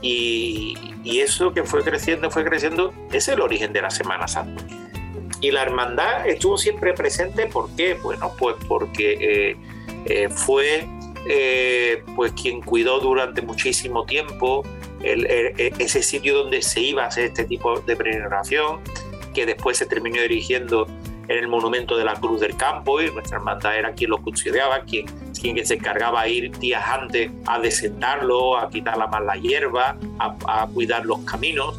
[0.00, 4.64] y, y, eso que fue creciendo, fue creciendo, es el origen de la Semana Santa.
[5.40, 7.94] Y la hermandad estuvo siempre presente, ¿por qué?
[7.94, 9.56] Bueno, pues porque eh,
[10.04, 10.86] eh, fue
[11.28, 14.64] eh, pues quien cuidó durante muchísimo tiempo
[15.00, 18.80] ese sitio donde se iba a hacer este tipo de peregrinación,
[19.32, 20.88] que después se terminó dirigiendo
[21.28, 24.80] en el monumento de la Cruz del Campo y nuestra hermandad era quien lo custodiaba,
[24.80, 25.06] quien,
[25.40, 30.66] quien se encargaba de ir días antes a desentarlo, a quitar la mala hierba, a
[30.74, 31.78] cuidar los caminos.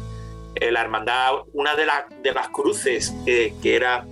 [0.60, 1.86] Eh, la hermandad, una de,
[2.22, 4.06] de las cruces que era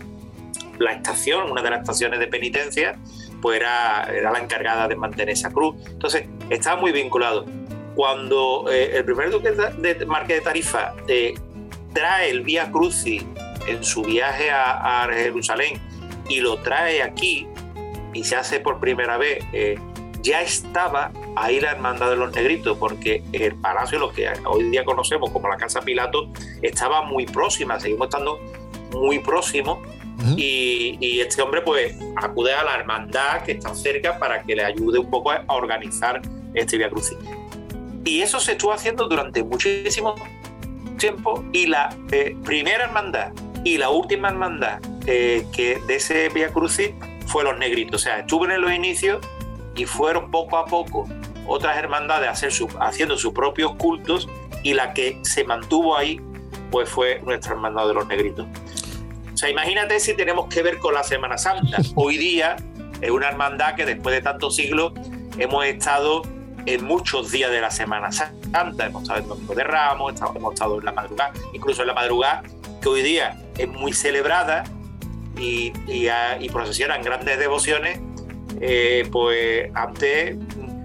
[0.79, 2.99] la estación, una de las estaciones de penitencia,
[3.43, 5.77] pues era, era la encargada de mantener esa cruz.
[5.87, 7.45] Entonces, estaba muy vinculado.
[7.95, 11.35] Cuando eh, el primer duque de Marqués de Tarifa eh,
[11.93, 13.25] trae el Vía Crucis
[13.67, 15.81] en su viaje a, Jerusalén
[16.29, 17.47] y lo trae aquí
[18.15, 19.45] y se hace por primera vez,
[20.23, 24.85] ya estaba ahí la hermandad de los negritos, porque el palacio, lo que hoy día
[24.85, 26.31] conocemos como la Casa Pilato,
[26.63, 28.39] estaba muy próxima, seguimos estando
[28.93, 29.79] muy próximos.
[30.37, 34.99] y, este hombre pues acude a la hermandad que está cerca para que le ayude
[34.99, 36.21] un poco a, organizar
[36.55, 37.19] este Via Crucis.
[38.05, 40.15] Y eso se estuvo haciendo durante muchísimo
[40.97, 43.33] tiempo y la eh, primera hermandad
[43.65, 46.91] y la última hermandad eh, que de ese Via Crucis
[47.27, 48.03] fue los negritos.
[48.03, 49.19] O sea, estuvo en los inicios
[49.79, 51.09] y fueron poco a poco
[51.47, 54.29] otras hermandades hacer haciendo sus propios cultos
[54.63, 56.21] y la que se mantuvo ahí
[56.71, 58.47] pues fue nuestra hermandad de los negritos.
[59.33, 61.79] O sea, imagínate si tenemos que ver con la Semana Santa.
[61.95, 62.57] Hoy día
[63.01, 64.93] es una hermandad que después de tantos siglos
[65.39, 66.23] hemos estado
[66.67, 68.87] en muchos días de la Semana Santa.
[68.87, 72.43] Hemos estado en Domingo de Ramos, hemos estado en la madrugada, incluso en la madrugada,
[72.83, 74.65] que hoy día es muy celebrada
[75.39, 76.09] y, y,
[76.41, 78.01] y procesionan grandes devociones.
[78.61, 80.37] Eh, pues antes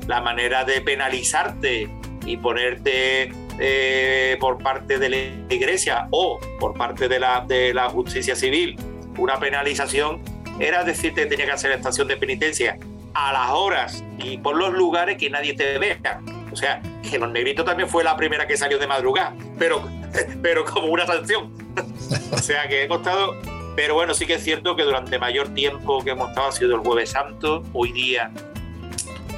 [0.08, 1.90] la manera de penalizarte
[2.26, 5.18] y ponerte eh, por parte de la
[5.54, 8.78] iglesia o por parte de la, de la justicia civil
[9.18, 10.22] una penalización
[10.60, 12.78] era decirte que tenía que hacer la estación de penitencia
[13.14, 16.22] a las horas y por los lugares que nadie te vea.
[16.52, 19.88] O sea, que los negritos también fue la primera que salió de madrugada, pero,
[20.42, 21.54] pero como una sanción.
[22.32, 23.36] o sea que hemos estado
[23.76, 26.76] Pero bueno, sí que es cierto que durante mayor tiempo que hemos estado ha sido
[26.76, 27.64] el Jueves Santo.
[27.74, 28.32] Hoy día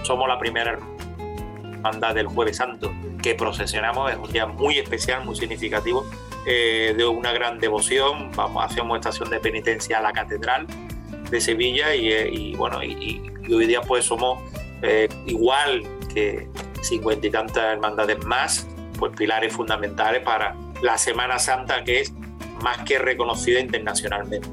[0.04, 0.78] somos la primera
[1.72, 4.12] hermandad del Jueves Santo que procesionamos.
[4.12, 6.06] Es un día muy especial, muy significativo,
[6.46, 8.32] eh, de una gran devoción.
[8.36, 10.68] Vamos, hacemos estación de penitencia a la Catedral
[11.30, 14.40] de Sevilla y, eh, bueno, y, hoy día pues somos
[14.82, 15.84] eh, igual
[16.14, 16.50] que
[16.82, 18.68] cincuenta y tantas hermandades más,
[19.00, 22.14] pues pilares fundamentales para la Semana Santa que es
[22.62, 24.50] más que reconocida internacionalmente.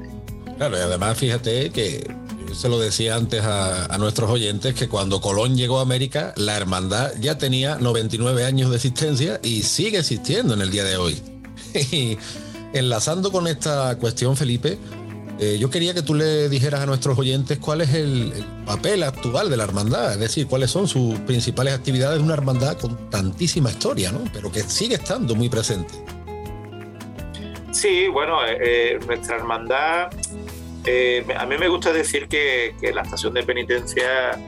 [0.57, 2.05] Claro, y además fíjate que
[2.53, 7.11] se lo decía antes a, nuestros oyentes que cuando Colón llegó a América, la hermandad
[7.19, 11.21] ya tenía 99 años de existencia y sigue existiendo en el día de hoy.
[11.73, 12.17] y
[12.73, 14.77] enlazando con esta cuestión, Felipe,
[15.39, 19.03] eh, yo quería que tú le dijeras a nuestros oyentes cuál es el, el, papel
[19.03, 23.09] actual de la hermandad, es decir, cuáles son sus principales actividades de una hermandad con
[23.09, 24.21] tantísima historia, ¿no?
[24.31, 25.93] Pero que sigue estando muy presente.
[27.73, 30.11] Sí, bueno, eh, eh, nuestra hermandad,
[30.85, 34.39] eh, a mí me gusta decir que, la estación de penitencia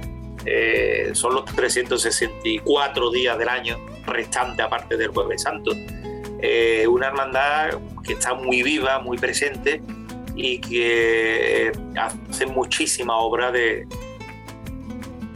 [1.13, 5.71] son los 364 días del año restante aparte del jueves santo.
[6.87, 9.81] una hermandad que está muy viva, muy presente
[10.35, 13.87] y que hace muchísima obra de,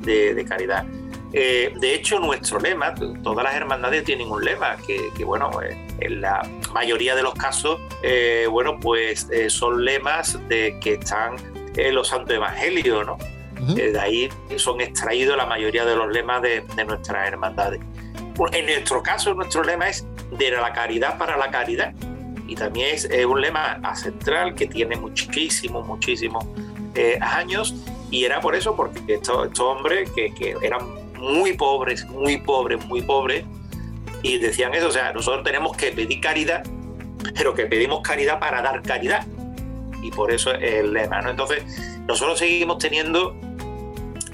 [0.03, 0.85] de caridad.
[1.31, 6.21] Eh, de hecho, nuestro lema, todas las hermandades tienen un lema que, bueno, eh, en
[6.21, 11.35] la mayoría de los casos, eh, bueno, pues son lemas de que están
[11.75, 13.17] en los santos evangelios, ¿no?
[13.75, 17.81] de ahí son extraídos la mayoría de los lemas de, nuestras hermandades.
[18.53, 21.93] En nuestro caso, nuestro lema es de la caridad para la caridad.
[22.47, 26.45] Y también es, un lema ancestral que tiene muchísimos, muchísimos
[27.19, 27.75] años.
[28.09, 30.79] Y era por eso, porque estos, estos hombres que, que eran
[31.19, 33.45] muy pobres, muy pobres, muy pobres,
[34.23, 36.63] y decían eso, o sea, nosotros tenemos que pedir caridad,
[37.35, 39.25] pero que pedimos caridad para dar caridad.
[40.01, 41.29] Y por eso es el lema, ¿no?
[41.29, 41.63] Entonces,
[42.07, 43.35] nosotros seguimos teniendo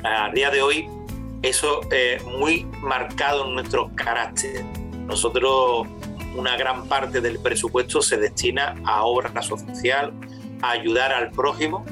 [0.04, 0.88] a día de hoy
[1.42, 4.64] eso eh, muy marcado en nuestro carácter.
[5.08, 5.88] Nosotros,
[6.36, 10.14] una gran parte del presupuesto se destina a obra social,
[10.62, 11.86] a ayudar al prójimo,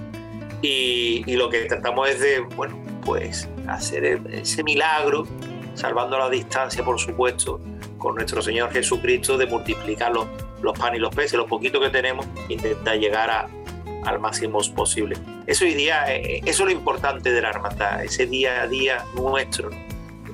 [0.61, 5.27] y, y lo que tratamos es de, bueno, pues hacer ese milagro,
[5.73, 7.59] salvando la distancia, por supuesto,
[7.97, 10.27] con nuestro Señor Jesucristo, de multiplicar los,
[10.61, 13.49] los panes y los peces, lo poquito que tenemos, intentar llegar a,
[14.05, 15.17] al máximo posible.
[15.47, 19.05] Eso hoy día, eh, eso es lo importante de la hermandad, ese día a día
[19.15, 19.69] nuestro,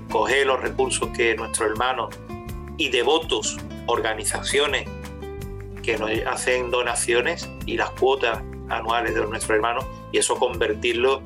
[0.10, 2.16] coger los recursos que nuestros hermanos
[2.78, 4.88] y devotos, organizaciones
[5.84, 8.40] que nos hacen donaciones y las cuotas
[8.70, 11.22] anuales de nuestros hermanos y eso convertirlo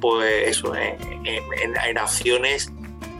[0.00, 2.72] pues eso, en, acciones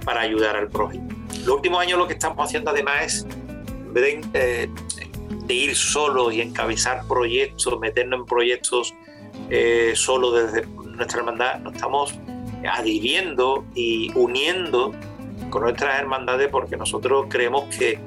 [0.05, 1.09] para ayudar al prójimo.
[1.45, 4.69] Los últimos años lo que estamos haciendo además es, en vez eh,
[5.47, 8.95] de, ir solo y encabezar proyectos, meternos en proyectos
[9.51, 12.15] eh, solo desde nuestra hermandad, nos estamos
[12.71, 14.93] adhiriendo y uniendo
[15.51, 17.99] con nuestras hermandades porque nosotros creemos que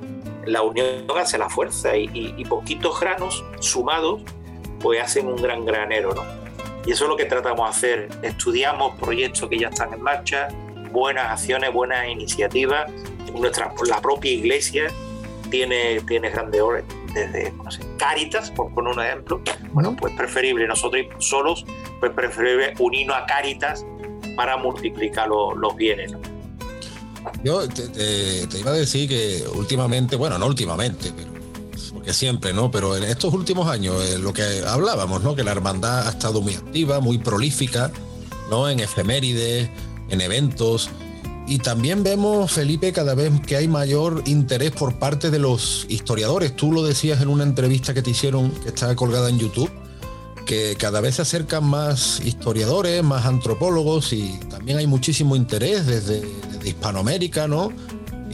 [0.45, 4.21] la unión hace la fuerza y poquitos granos sumados
[4.81, 6.40] pues hacen un gran granero, ¿no?
[6.85, 8.09] Y eso es lo que tratamos de hacer.
[8.21, 10.47] Estudiamos proyectos que ya están en marcha,
[10.91, 12.91] buenas acciones, buenas iniciativas.
[13.33, 14.91] Nuestra, la propia iglesia
[15.49, 19.41] tiene, tiene grandes obras, desde no sé, Caritas, por poner un ejemplo.
[19.73, 21.65] Bueno, pues preferible nosotros solos,
[21.99, 23.85] pues preferible unirnos a Caritas
[24.35, 26.13] para multiplicar los bienes.
[27.43, 27.87] Yo te,
[28.47, 31.30] te, iba a decir que últimamente, bueno, no últimamente, pero
[32.03, 32.71] que siempre, ¿no?
[32.71, 35.35] Pero en estos últimos años, eh, lo que hablábamos, ¿no?
[35.35, 37.91] Que la hermandad ha estado muy activa, muy prolífica,
[38.49, 38.69] ¿no?
[38.69, 39.69] En efemérides,
[40.09, 40.89] en eventos.
[41.47, 46.55] Y también vemos, Felipe, cada vez que hay mayor interés por parte de los historiadores.
[46.55, 49.69] Tú lo decías en una entrevista que te hicieron, que está colgada en YouTube,
[50.45, 56.21] que cada vez se acercan más historiadores, más antropólogos y también hay muchísimo interés desde,
[56.21, 57.71] desde Hispanoamérica, ¿no?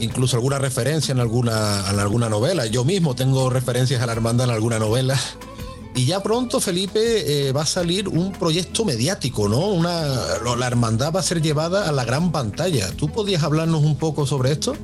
[0.00, 2.66] Incluso alguna referencia en alguna, en alguna novela.
[2.66, 5.18] Yo mismo tengo referencias a la hermandad en alguna novela.
[5.94, 9.66] Y ya pronto, Felipe, eh, va a salir un proyecto mediático, ¿no?
[9.66, 10.14] Una,
[10.56, 12.92] la hermandad va a ser llevada a la gran pantalla.
[12.96, 14.76] ¿Tú podías hablarnos un poco sobre esto?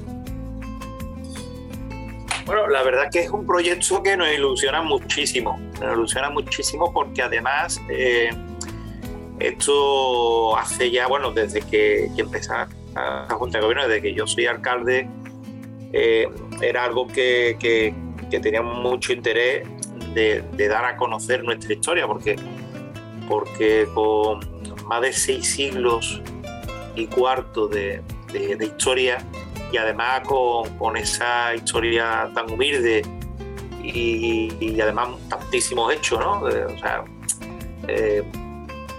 [2.47, 5.59] Bueno, la verdad que es un proyecto que nos ilusiona muchísimo.
[5.81, 8.31] Nos ilusiona muchísimo porque además eh,
[9.39, 12.25] esto hace ya, bueno, desde que, que
[12.95, 15.09] a Junta de Gobierno, desde que yo soy alcalde,
[15.93, 16.29] eh,
[16.61, 17.95] era algo que, que,
[18.41, 19.65] tenía mucho interés
[20.13, 22.35] de, dar a conocer nuestra historia, porque,
[23.29, 24.41] porque con
[24.89, 26.21] más de seis siglos
[26.97, 29.19] y cuarto de, de, historia,
[29.71, 33.03] y además con, con, esa historia tan humilde
[33.81, 36.41] y, y, además tantísimos hechos, ¿no?
[36.41, 37.05] o sea,
[37.87, 38.25] eh,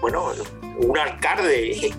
[0.00, 0.32] bueno,
[0.78, 1.92] un alcalde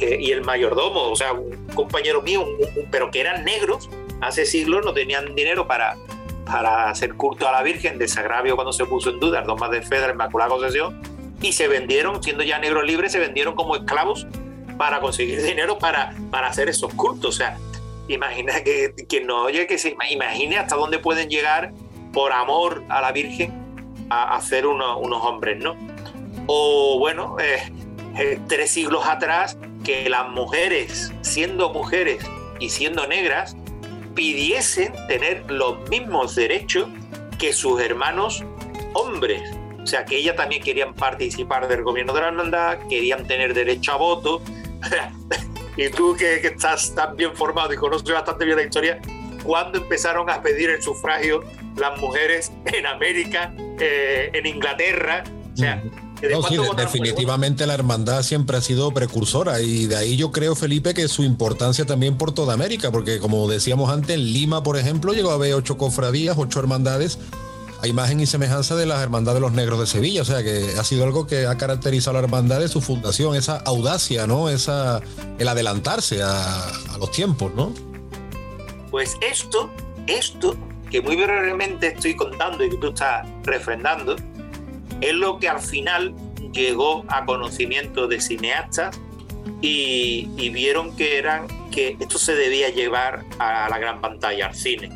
[0.00, 2.46] y el mayordomo, o sea, un compañero mío,
[2.90, 3.88] pero que eran negros,
[4.20, 5.96] hace siglos no tenían dinero para,
[6.44, 9.82] para hacer culto a la Virgen, desagravio cuando se puso en duda, dos más de
[9.82, 11.00] fe de la Inmaculada Concepción,
[11.40, 14.26] y se vendieron, siendo ya negros libres, se vendieron como esclavos
[14.76, 17.34] para conseguir dinero para, para hacer esos cultos.
[17.34, 17.58] O sea,
[18.08, 21.72] imagina que quien no oye, que se imagine hasta dónde pueden llegar
[22.12, 23.52] por amor a la Virgen
[24.10, 25.76] a hacer unos hombres, ¿no?
[26.46, 32.22] O bueno, eh, tres siglos atrás, que las mujeres, siendo mujeres
[32.60, 33.56] y siendo negras,
[34.14, 36.90] pidiesen tener los mismos derechos
[37.38, 38.44] que sus hermanos
[38.92, 39.40] hombres.
[39.82, 43.92] O sea, que ellas también querían participar del gobierno de la hermandad, querían tener derecho
[43.92, 44.42] a voto.
[45.78, 49.00] y tú que, estás tan bien formado y conoces bastante bien la historia,
[49.42, 51.42] ¿cuándo empezaron a pedir el sufragio
[51.76, 55.24] las mujeres en América, eh, en Inglaterra?
[55.54, 55.82] O sea,
[56.20, 61.22] definitivamente la hermandad siempre ha sido precursora y de ahí yo creo, Felipe, que su
[61.22, 65.34] importancia también por toda América, porque como decíamos antes, en Lima, por ejemplo, llegó a
[65.34, 67.18] haber ocho cofradías, ocho hermandades,
[67.80, 70.74] a imagen y semejanza de las hermandades de los negros de Sevilla, o sea que
[70.78, 74.48] ha sido algo que ha caracterizado a la hermandad de su fundación, esa audacia, ¿no?
[74.48, 75.00] Esa,
[75.38, 77.72] el adelantarse a, a los tiempos, ¿no?
[78.90, 79.70] Pues esto,
[80.06, 80.56] esto
[80.90, 84.16] que muy brevemente estoy contando y que tú estás refrendando,
[85.00, 86.14] es lo que al final
[86.52, 89.00] llegó a conocimiento de cineastas
[89.60, 94.90] y, vieron que eran que esto se debía llevar a la gran pantalla, al cine.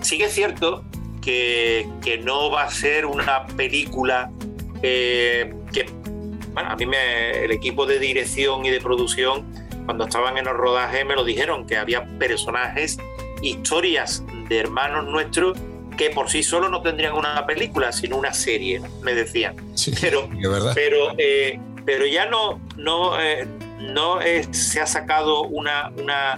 [0.00, 0.84] Sí que es cierto
[1.20, 1.86] que,
[2.24, 4.30] no va a ser una película
[4.82, 5.86] eh, que,
[6.52, 9.44] bueno, a mí me, el equipo de dirección y de producción,
[9.84, 12.98] cuando estaban en el rodaje, me lo dijeron, que había personajes,
[13.42, 15.58] historias de hermanos nuestros
[16.00, 19.54] que por sí solo no tendrían una película, sino una serie, me decían.
[20.00, 20.30] pero,
[20.74, 23.46] pero, eh, pero ya no, no, eh,
[23.80, 24.18] no
[24.50, 26.36] se ha sacado una, una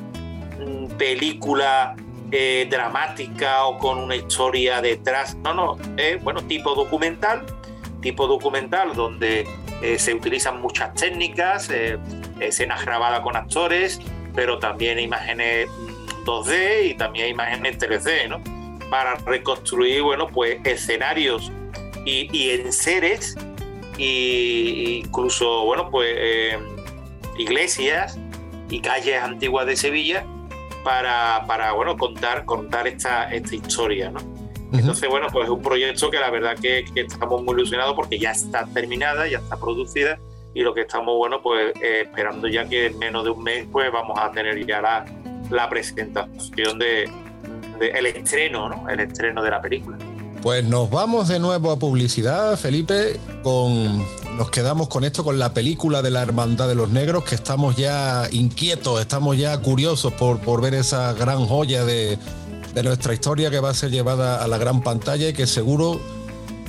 [0.58, 1.94] mm, película
[2.32, 5.36] eh, dramática o con una historia detrás.
[5.36, 7.46] No, no, es bueno, tipo documental,
[8.00, 9.46] tipo documental donde
[9.96, 11.70] se utilizan muchas técnicas,
[12.40, 14.00] escenas grabadas con actores,
[14.34, 15.68] pero también imágenes
[16.24, 18.61] 2D mm, y también imágenes 3D, ¿no?
[18.92, 21.50] Para reconstruir, bueno, pues escenarios
[22.04, 23.34] y, y enseres
[23.96, 26.58] e incluso, bueno, pues eh,
[27.38, 28.18] iglesias
[28.68, 30.26] y calles antiguas de Sevilla
[30.84, 34.20] para, para bueno, contar, contar esta, esta historia, ¿no?
[34.74, 38.32] Entonces, bueno, pues es un proyecto que la verdad que, estamos muy ilusionados porque ya
[38.32, 40.18] está terminada, ya está producida
[40.52, 43.66] y lo que estamos, bueno, pues eh, esperando ya que en menos de un mes,
[43.72, 45.06] pues vamos a tener ya la,
[45.48, 47.10] la presentación de,
[47.82, 48.88] el estreno, ¿no?
[48.88, 49.98] El estreno de la película.
[50.42, 54.04] Pues nos vamos de nuevo a publicidad, Felipe, con
[54.36, 57.76] nos quedamos con esto, con la película de la Hermandad de los Negros, que estamos
[57.76, 62.18] ya inquietos, estamos ya curiosos por, por ver esa gran joya de,
[62.82, 66.00] nuestra historia que va a ser llevada a la gran pantalla y que seguro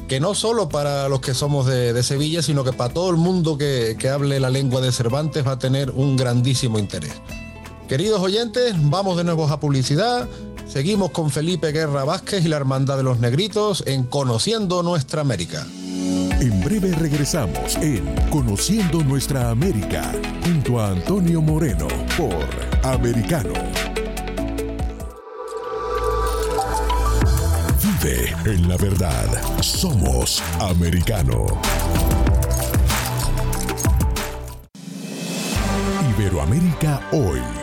[0.09, 3.57] que no solo para los que somos de, Sevilla, sino que para todo el mundo
[3.57, 7.13] que, que hable la lengua de Cervantes va a tener un grandísimo interés.
[7.87, 10.27] Queridos oyentes, vamos de nuevo a publicidad.
[10.67, 15.65] Seguimos con Felipe Guerra Vázquez y la Hermandad de los Negritos en Conociendo Nuestra América.
[16.39, 20.11] En breve regresamos en Conociendo Nuestra América
[20.43, 21.87] junto a Antonio Moreno
[22.17, 22.47] por
[22.83, 23.53] Americano.
[27.81, 29.27] Vive en la verdad.
[29.61, 31.45] Somos Americano.
[36.17, 37.62] Iberoamérica hoy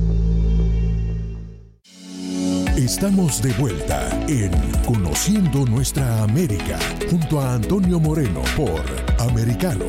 [2.81, 4.51] Estamos de vuelta en
[4.87, 6.79] Conociendo Nuestra América
[7.11, 8.81] junto a Antonio Moreno por
[9.19, 9.85] Americano.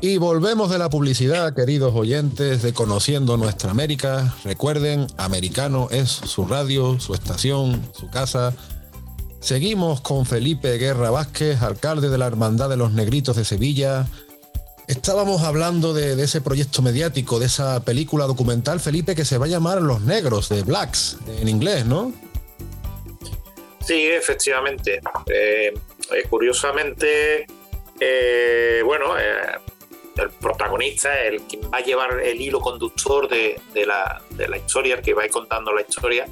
[0.00, 4.34] Y volvemos de la publicidad, queridos oyentes de Conociendo Nuestra América.
[4.42, 8.52] Recuerden, Americano es su radio, su estación, su casa.
[9.38, 14.08] Seguimos con Felipe Guerra Vázquez, alcalde de la Hermandad de los Negritos de Sevilla.
[14.90, 19.48] Estábamos hablando de, ese proyecto mediático, de esa película documental, Felipe, que se va a
[19.48, 22.12] llamar Los Negros, de Blacks, en inglés, ¿no?
[23.86, 25.00] Sí, efectivamente.
[25.32, 25.72] Eh,
[26.12, 27.46] eh, curiosamente,
[28.00, 34.20] eh, bueno, el protagonista, el que va a llevar el hilo conductor de, la,
[34.56, 36.26] historia, el que va a ir contando la historia,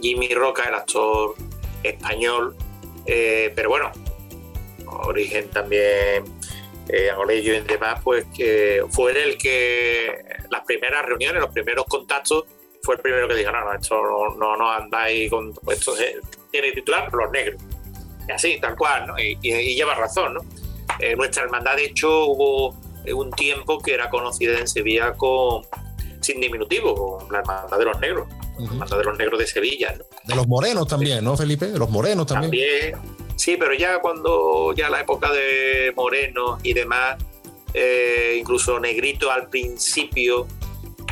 [0.00, 1.34] Jimmy Roca, el actor
[1.82, 2.56] español,
[3.04, 3.92] pero bueno,
[4.86, 6.37] origen también
[6.88, 12.44] eh, Angolillo y demás, pues que fue el que las primeras reuniones, los primeros contactos,
[12.82, 14.02] fue el primero que dijo, no, no, esto
[14.38, 15.94] no, no, andáis con esto
[16.50, 17.60] tiene titular los negros.
[18.26, 19.18] Y así, tal cual, ¿no?
[19.18, 19.36] Y,
[19.74, 20.40] lleva razón, ¿no?
[20.98, 22.74] Eh, nuestra hermandad, de hecho, hubo
[23.14, 25.62] un tiempo que era conocida en Sevilla con
[26.20, 28.28] sin diminutivo, con la hermandad de los negros,
[28.58, 30.04] la hermandad de los negros de Sevilla, ¿no?
[30.24, 31.66] De los morenos también, ¿no, Felipe?
[31.66, 32.92] De los morenos también.
[32.92, 37.16] También, Sí, pero ya cuando ya la época de Moreno y demás,
[37.72, 40.48] eh, incluso Negrito al principio,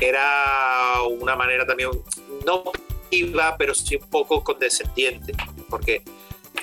[0.00, 1.90] era una manera también,
[2.44, 2.64] no
[3.10, 5.34] iba, pero sí un poco condescendiente,
[5.70, 6.02] porque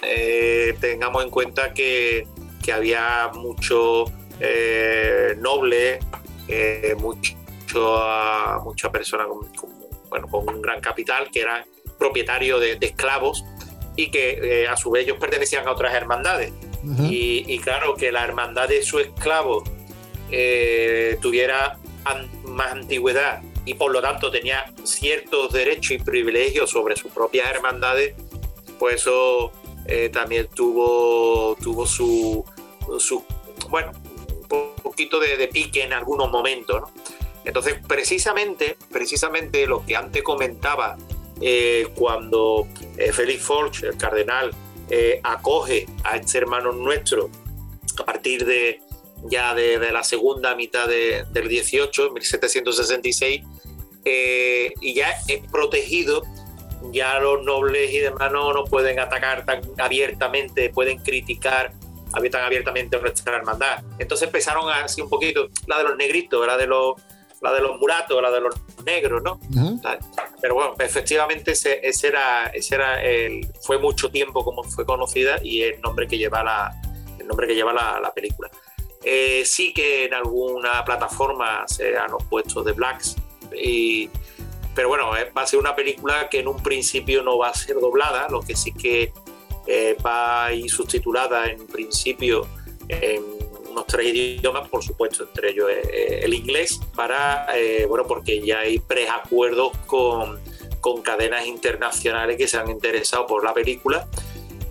[0.02, 2.28] eh, tengamos en cuenta que,
[2.72, 4.06] había mucho
[4.42, 6.00] eh, noble,
[6.98, 7.36] mucho,
[8.66, 9.50] mucha persona con,
[10.10, 11.66] bueno, con un gran capital que era
[11.98, 13.46] propietario de esclavos
[13.96, 16.52] y que eh, a su vez ellos pertenecían a otras hermandades.
[17.10, 19.64] y, claro, que la hermandad de su esclavo
[20.32, 21.78] eh, tuviera
[22.44, 28.16] más antigüedad y por lo tanto tenía ciertos derechos y privilegios sobre sus propias hermandades,
[28.78, 29.52] pues eso
[29.86, 32.44] eh, también tuvo, tuvo su,
[33.00, 33.24] su,
[33.70, 33.92] bueno,
[34.52, 36.90] un poquito de, pique en algunos momentos.
[37.46, 40.98] Entonces, precisamente, precisamente lo que antes comentaba
[41.42, 42.68] eh, cuando
[42.98, 44.52] eh, Félix Forge, el cardenal,
[44.90, 47.30] eh, acoge a este hermano nuestro
[48.00, 48.82] a partir de
[49.26, 53.42] ya de, la segunda mitad del 18, 1766,
[54.82, 56.24] y ya es protegido,
[56.92, 61.72] ya los nobles y demás no, pueden atacar tan abiertamente, pueden criticar
[62.12, 63.82] tan abiertamente nuestra hermandad.
[63.98, 66.96] Entonces empezaron así un poquito, la de los negritos, la de los
[67.44, 69.40] la de los mulatos, la de los negros, ¿no?
[70.42, 75.62] Pero bueno, efectivamente ese, era, ese era el, fue mucho tiempo como fue conocida y
[75.62, 76.72] el nombre que lleva la,
[77.20, 78.50] el nombre que lleva la, película.
[79.04, 83.18] Eh, sí que en alguna plataforma se han puesto de Blacks,
[83.54, 84.10] y,
[84.74, 87.54] pero bueno, eh, va a ser una película que en un principio no va a
[87.54, 89.12] ser doblada, lo que sí que
[89.68, 92.48] eh, va a ir subtitulada en principio
[92.88, 93.24] en
[93.74, 98.60] unos tres idiomas, por supuesto, entre ellos eh, el inglés, para, eh, bueno, porque ya
[98.60, 100.40] hay preacuerdos con,
[100.80, 104.08] con cadenas internacionales que se han interesado por la película.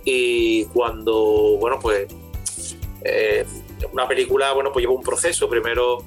[0.05, 2.07] Y cuando, bueno, pues
[3.05, 3.45] eh,
[3.93, 6.05] una película, bueno, pues lleva un proceso, primero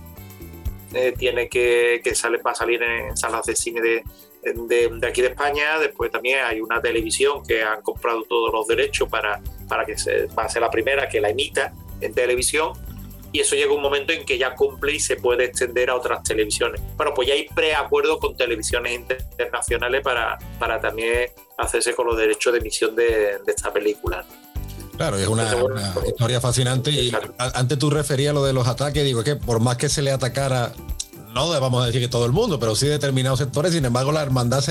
[1.17, 4.03] tiene que, que sale, va salir en salas de cine de,
[4.53, 9.09] de, aquí de España, después también hay una televisión que han comprado todos los derechos
[9.09, 12.73] para, para que se, va a ser la primera que la emita en televisión
[13.35, 16.23] y eso llega un momento en que ya cumple y se puede extender a otras
[16.23, 16.79] televisiones.
[16.95, 22.53] Bueno, pues ya hay preacuerdos con televisiones internacionales para, para también hacerse con los derechos
[22.53, 24.23] de emisión de, esta película.
[24.95, 25.53] Claro, es una,
[26.07, 26.91] historia fascinante.
[26.91, 30.11] Y antes tú referías lo de los ataques, digo que por más que se le
[30.11, 30.71] atacara
[31.35, 33.73] no vamos a decir que todo el mundo, pero sí determinados sectores.
[33.73, 34.63] Sin embargo, la hermandad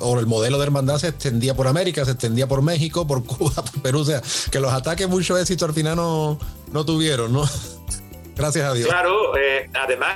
[0.00, 3.52] o el modelo de hermandad se extendía por América, se extendía por México, por Cuba,
[3.54, 4.00] por Perú.
[4.00, 6.38] O sea, que los ataques mucho éxito al final no,
[6.72, 7.44] no tuvieron, ¿no?
[8.36, 8.88] Gracias a Dios.
[8.88, 10.14] Claro, eh, además,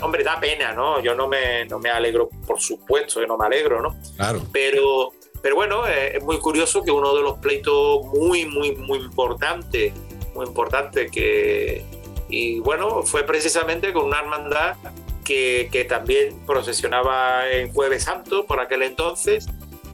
[0.00, 1.00] hombre, da pena, ¿no?
[1.00, 3.96] Yo no me, no me alegro, por supuesto que no me alegro, ¿no?
[4.16, 4.42] Claro.
[4.52, 8.98] Pero, pero bueno, eh, es muy curioso que uno de los pleitos muy, muy, muy
[8.98, 9.92] importante,
[10.34, 11.84] muy importante que...
[12.28, 14.76] Y bueno, fue precisamente con una hermandad
[15.24, 19.46] que, que también procesionaba en Jueves Santo por aquel entonces,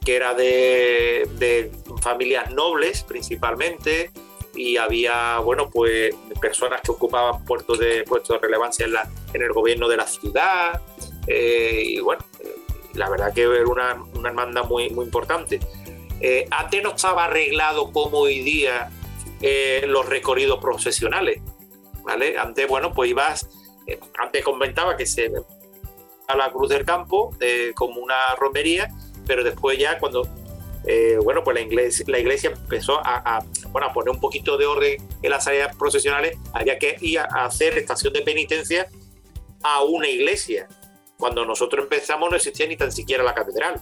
[0.05, 1.71] que era de, de
[2.01, 4.11] familias nobles principalmente,
[4.55, 9.43] y había, bueno, pues personas que ocupaban puestos de, puestos de relevancia en, la, en
[9.43, 10.81] el gobierno de la ciudad.
[11.27, 12.25] y bueno,
[12.95, 15.61] la verdad que era una, una hermandad muy, muy importante.
[16.51, 18.91] antes no estaba arreglado como hoy día
[19.87, 21.41] los recorridos profesionales.
[22.05, 22.37] ¿vale?
[22.39, 23.49] Antes, bueno, pues ibas,
[24.19, 25.31] antes comentaba que se
[26.27, 27.35] a la Cruz del Campo
[27.75, 28.89] como una romería,
[29.27, 30.29] pero después ya cuando
[30.87, 34.67] eh, bueno, pues la iglesia, la iglesia empezó a, bueno, a, poner un poquito de
[34.67, 38.89] orden en las áreas procesionales, había que ir a hacer estación de penitencia
[39.63, 40.69] a una iglesia.
[41.19, 43.81] Cuando nosotros empezamos no existía ni tan siquiera la catedral.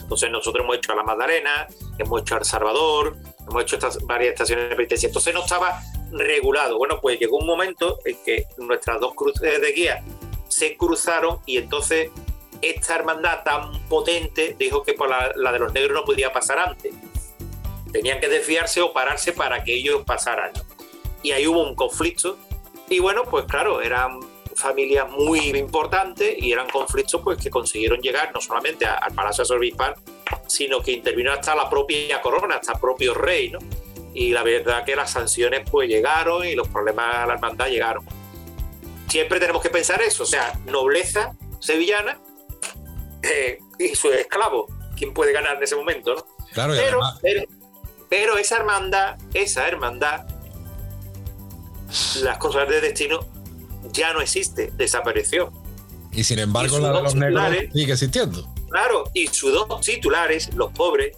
[0.00, 1.66] Entonces nosotros hemos hecho a la Magdalena,
[1.98, 5.08] hemos hecho a El Salvador, hemos hecho estas varias estaciones de penitencia.
[5.08, 6.78] Entonces no estaba regulado.
[6.78, 10.02] Bueno, pues llegó un momento en que nuestras dos cruces de guía
[10.48, 12.10] se cruzaron y entonces
[12.62, 16.94] esta hermandad tan potente dijo que por la, de los negros no podía pasar antes.
[17.92, 20.52] Tenían que desviarse o pararse para que ellos pasaran.
[21.22, 22.38] Y ahí hubo un conflicto.
[22.88, 24.20] Y bueno, pues claro, eran
[24.54, 29.94] familias muy importantes y eran conflictos pues que consiguieron llegar no solamente al Palacio Arzobispal,
[30.46, 33.58] sino que intervino hasta la propia corona, hasta el propio rey, ¿no?
[34.14, 38.04] Y la verdad que las sanciones pues llegaron y los problemas de la hermandad llegaron.
[39.08, 42.18] Siempre tenemos que pensar eso, o sea, nobleza sevillana
[43.32, 44.66] eh, y su esclavo.
[44.96, 46.14] ¿Quién puede ganar en ese momento?
[46.14, 46.24] ¿no?
[46.52, 46.74] Claro,
[47.20, 47.46] pero,
[48.08, 50.26] pero, esa hermandad, esa hermandad,
[52.22, 53.20] las cosas de destino
[53.92, 55.52] ya no existe, desapareció.
[56.12, 58.50] Y sin embargo, la de los negros sigue existiendo.
[58.70, 61.16] Claro, y sus dos titulares, los pobres,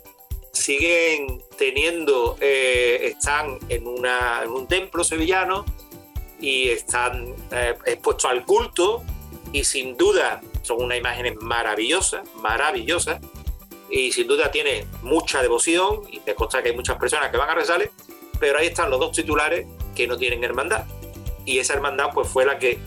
[0.52, 5.64] siguen teniendo, eh, están en, una, en un templo sevillano
[6.40, 9.02] y están eh, expuestos al culto
[9.52, 13.20] y sin duda son unas imágenes maravillosas, maravillosas,
[13.90, 17.48] y sin duda tiene mucha devoción, y te consta que hay muchas personas que van
[17.48, 17.90] a rezarle,
[18.38, 19.66] pero ahí están los dos titulares
[19.96, 20.84] que no tienen hermandad.
[21.44, 22.78] Y esa hermandad pues fue la que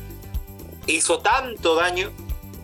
[0.85, 2.11] hizo tanto daño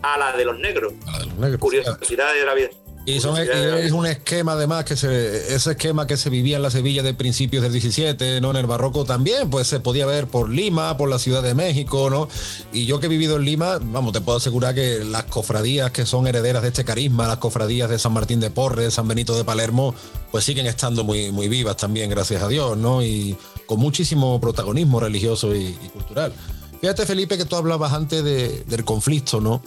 [0.02, 0.94] a la de los negros.
[1.06, 1.60] A la de los negros.
[1.60, 2.70] Curiosidad de la vida.
[3.08, 6.70] Y, son, es un esquema además que se, ese esquema que se vivía en la
[6.70, 8.50] Sevilla de principios del 17, ¿no?
[8.50, 12.10] En el barroco también, pues se podía ver por Lima, por la Ciudad de México,
[12.10, 12.28] ¿no?
[12.70, 16.04] Y yo que he vivido en Lima, vamos, te puedo asegurar que las cofradías que
[16.04, 19.44] son herederas de este carisma, las cofradías de San Martín de Porres, San Benito de
[19.44, 19.94] Palermo,
[20.30, 23.02] pues siguen estando muy, muy vivas también, gracias a Dios, ¿no?
[23.02, 26.34] Y con muchísimo protagonismo religioso y, cultural.
[26.82, 29.62] Fíjate, Felipe, que tú hablabas antes del conflicto, ¿no?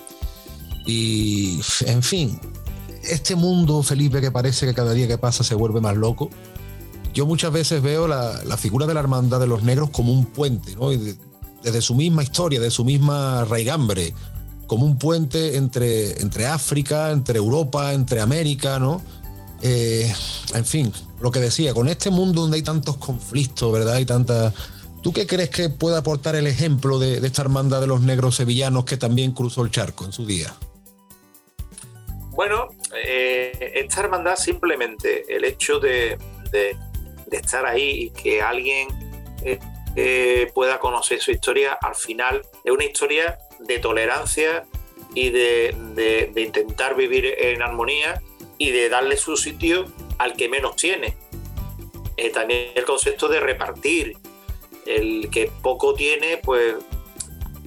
[0.86, 2.40] Y, en fin,
[3.04, 6.30] este mundo, Felipe, que parece que cada día que pasa se vuelve más loco,
[7.14, 10.76] yo muchas veces veo la, figura de la hermandad de los negros como un puente,
[10.76, 10.90] ¿no?
[10.90, 14.14] desde su misma historia, de su misma raigambre,
[14.68, 19.02] como un puente entre, entre África, entre Europa, entre América, ¿no?
[19.62, 20.12] Eh,
[20.54, 24.00] en fin, lo que decía, con este mundo donde hay tantos conflictos, ¿verdad?
[24.00, 24.54] Y tanta...
[25.02, 28.36] ¿Tú qué crees que puede aportar el ejemplo de, de esta hermandad de los negros
[28.36, 30.54] sevillanos que también cruzó el charco en su día?
[32.32, 36.18] Bueno, eh, esta hermandad simplemente el hecho de,
[37.32, 38.90] estar ahí y que alguien
[39.44, 39.58] eh,
[39.96, 44.66] eh, pueda conocer su historia, al final es una historia de tolerancia
[45.14, 48.22] y de, intentar vivir en armonía
[48.58, 49.86] y de darle su sitio
[50.18, 51.16] al que menos tiene.
[52.34, 54.18] también el concepto de repartir.
[54.86, 56.76] El que poco tiene, pues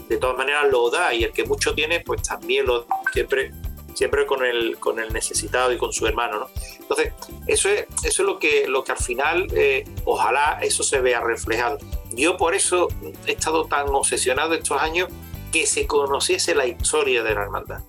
[0.08, 2.96] de todas maneras lo da y el que mucho tiene, pues también lo da.
[3.12, 3.52] Siempre
[3.94, 6.40] siempre con el, con el necesitado y con su hermano.
[6.40, 6.48] ¿no?
[6.78, 7.12] Entonces,
[7.46, 11.20] eso es, eso es lo, que, lo que al final, eh, ojalá eso se vea
[11.20, 11.78] reflejado.
[12.10, 12.88] Yo por eso
[13.26, 15.08] he estado tan obsesionado estos años
[15.52, 17.80] que se conociese la historia de la hermandad.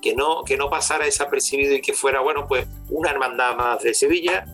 [0.00, 3.92] Que no, que no pasara desapercibido y que fuera, bueno, pues una hermandad más de
[3.92, 4.46] Sevilla,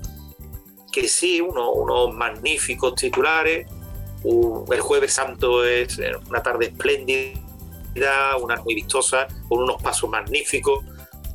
[0.91, 3.67] que sí, uno, unos magníficos titulares.
[4.25, 7.42] el Jueves Santo es una tarde espléndida
[8.41, 10.85] una muy vistosa, con unos pasos magníficos,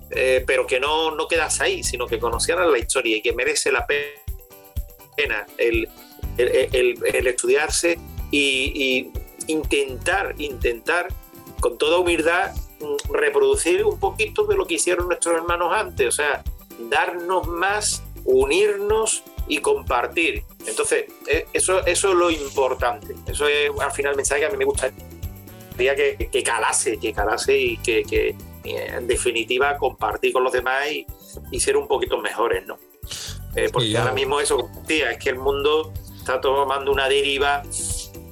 [0.09, 3.71] eh, pero que no, no quedas ahí, sino que conocieras la historia y que merece
[3.71, 5.89] la pena el,
[6.37, 7.97] el, estudiarse
[8.31, 9.11] y,
[9.47, 11.07] intentar, intentar
[11.59, 12.53] con toda humildad
[13.09, 16.43] reproducir un poquito de lo que hicieron nuestros hermanos antes, o sea,
[16.89, 20.43] darnos más, unirnos y compartir.
[20.65, 23.15] Entonces, eh, eso, eso es lo importante.
[23.27, 24.91] Eso es al final el mensaje que a mí me gusta
[25.77, 31.77] que, que calase, que calase y que, en definitiva compartir con los demás y, ser
[31.77, 32.77] un poquito mejores, ¿no?
[33.55, 37.63] Eh, porque ahora mismo eso, tía, es que el mundo está tomando una deriva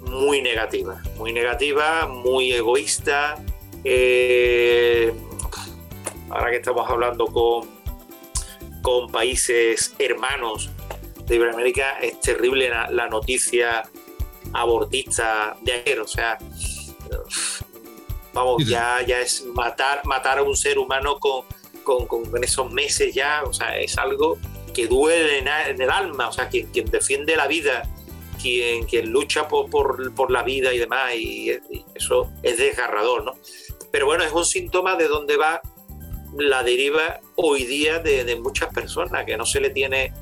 [0.01, 3.35] muy negativa, muy negativa, muy egoísta.
[3.83, 5.13] Eh,
[6.29, 7.69] ahora que estamos hablando con,
[8.81, 10.69] con países hermanos
[11.25, 13.83] de Iberoamérica, es terrible la, la noticia
[14.53, 15.99] abortista de ayer.
[15.99, 16.37] O sea,
[18.33, 21.45] vamos, ya, ya es matar, matar a un ser humano con,
[21.83, 24.37] con, esos meses ya, o sea, es algo
[24.73, 27.83] que duele en, el alma, o sea, quien, quien defiende la vida,
[28.41, 31.51] quien, quien lucha por, por, la vida y demás, y,
[31.93, 33.35] eso es desgarrador, ¿no?
[33.91, 35.61] Pero bueno, es un síntoma de dónde va
[36.37, 40.13] la deriva hoy día de, muchas personas, que no se le tiene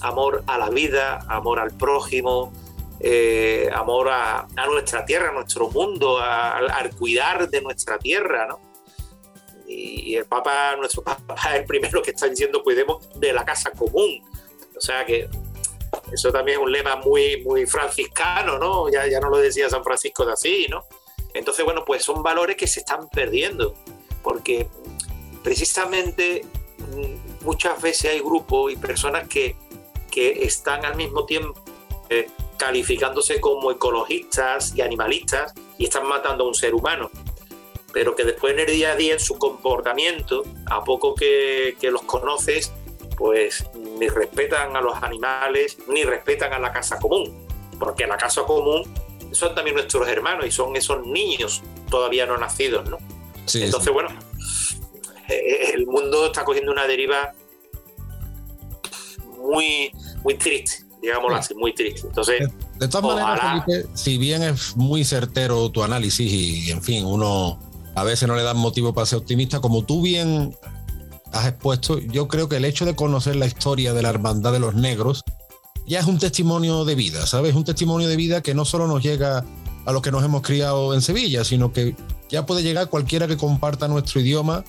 [0.00, 2.52] amor a la vida, amor al prójimo,
[3.00, 8.70] eh, amor a, nuestra tierra, a nuestro mundo, al cuidar de nuestra tierra, ¿no?
[9.72, 13.70] y el Papa, nuestro Papa, es el primero que está diciendo cuidemos de la casa
[13.70, 14.22] común.
[14.76, 15.28] O sea que
[16.12, 18.90] eso también es un lema muy, muy franciscano, ¿no?
[18.90, 20.84] Ya, ya no lo decía San Francisco de así, ¿no?
[21.34, 23.74] Entonces, bueno, pues son valores que se están perdiendo,
[24.22, 24.68] porque
[25.44, 26.44] precisamente
[26.78, 29.56] mm, muchas veces hay grupos y personas que,
[30.10, 31.62] que están al mismo tiempo
[32.08, 32.28] eh,
[32.60, 37.10] calificándose como ecologistas y animalistas y están matando a un ser humano.
[37.94, 42.02] Pero que después en el día a día, en su comportamiento, a poco que, los
[42.02, 42.70] conoces,
[43.16, 47.46] pues ni respetan a los animales, ni respetan a la casa común,
[47.78, 48.82] porque la casa común
[49.32, 52.98] son también nuestros hermanos y son esos niños todavía no nacidos, ¿no?
[53.54, 54.10] Entonces, bueno,
[55.28, 57.32] eh, el mundo está cogiendo una deriva
[59.38, 59.90] muy,
[60.22, 62.06] muy triste, digámoslo así, muy triste.
[62.06, 62.48] Entonces,
[62.78, 67.58] de, todas maneras, si bien es muy certero tu análisis y, en fin, uno
[67.94, 69.60] a veces no le dan motivo para ser optimista.
[69.60, 70.56] Como tú bien
[71.32, 74.60] has expuesto, yo creo que el hecho de conocer la historia de la hermandad de
[74.60, 75.22] los negros
[75.86, 77.54] ya es un testimonio de vida, ¿sabes?
[77.54, 79.44] Un testimonio de vida que no solo nos llega
[79.86, 81.96] a los que nos hemos criado en Sevilla, sino que
[82.28, 84.64] ya puede llegar cualquiera que comparta nuestro idioma,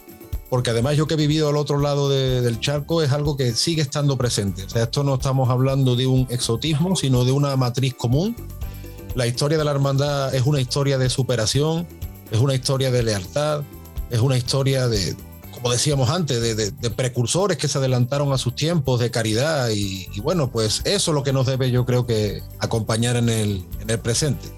[0.52, 3.82] porque además yo que he vivido al otro lado del charco es algo que sigue
[3.82, 4.66] estando presente.
[4.66, 8.36] O sea, esto no estamos hablando de un exotismo, sino de una matriz común.
[9.16, 11.88] La historia de la hermandad es una historia de superación,
[12.32, 13.62] es una historia de lealtad,
[14.10, 15.16] es una historia de,
[15.54, 20.52] como decíamos antes, de, precursores que se adelantaron a sus tiempos, de caridad y, bueno,
[20.52, 23.99] pues eso es lo que nos debe yo creo que acompañar en el, en el
[23.99, 24.49] presente.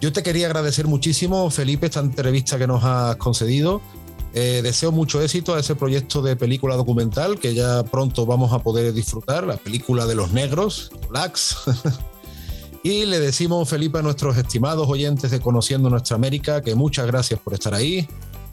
[0.00, 3.80] Yo te quería agradecer muchísimo, Felipe, esta entrevista que nos has concedido.
[4.36, 8.58] Eh, deseo mucho éxito a ese proyecto de película documental que ya pronto vamos a
[8.58, 11.56] poder disfrutar, la película de los negros, Blacks.
[12.86, 17.40] Y le decimos, Felipe, a nuestros estimados oyentes de Conociendo Nuestra América, que muchas gracias
[17.40, 18.06] por estar ahí.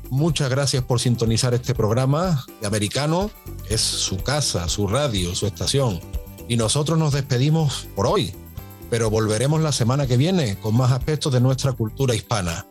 [0.09, 3.29] Muchas gracias por sintonizar este programa de Americano.
[3.69, 5.99] Es su casa, su radio, su estación.
[6.47, 8.33] Y nosotros nos despedimos por hoy,
[8.89, 12.65] pero volveremos la semana que viene con más aspectos de nuestra cultura hispana.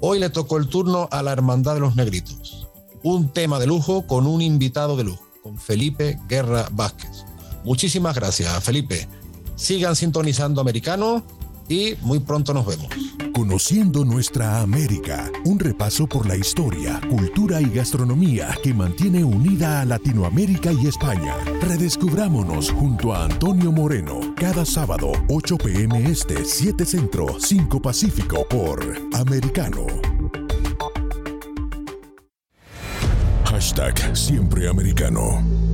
[0.00, 2.66] Hoy le tocó el turno a la Hermandad de los Negritos.
[3.02, 7.24] Un tema de lujo con un invitado de lujo, con Felipe Guerra Vázquez.
[7.64, 9.08] Muchísimas gracias, Felipe.
[9.56, 11.24] Sigan sintonizando americano
[11.68, 12.88] y muy pronto nos vemos.
[13.32, 19.84] Conociendo nuestra América, un repaso por la historia, cultura y gastronomía que mantiene unida a
[19.84, 21.34] Latinoamérica y España.
[21.60, 28.80] Redescubrámonos junto a Antonio Moreno cada sábado 8 pm este, 7 centro, 5 pacífico por
[29.12, 29.86] Americano.
[33.44, 35.73] Hashtag siempre americano.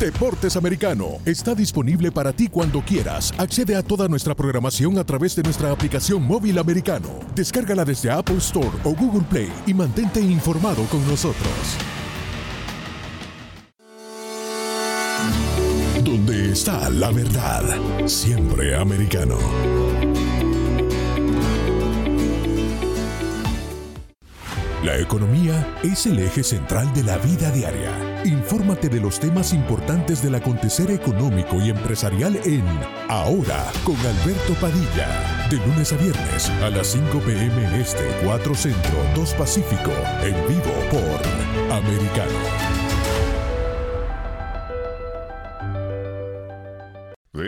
[0.00, 3.34] Deportes Americano está disponible para ti cuando quieras.
[3.36, 7.08] Accede a toda nuestra programación a través de nuestra aplicación móvil americano.
[7.34, 11.44] Descárgala desde Apple Store o Google Play y mantente informado con nosotros.
[16.02, 17.62] Donde está la verdad,
[18.06, 19.36] siempre americano.
[24.84, 28.22] La economía es el eje central de la vida diaria.
[28.24, 32.64] Infórmate de los temas importantes del acontecer económico y empresarial en
[33.06, 35.46] Ahora con Alberto Padilla.
[35.50, 39.92] De lunes a viernes a las 5 pm este, 4 centro, 2 pacífico.
[40.22, 42.79] En vivo por Americano.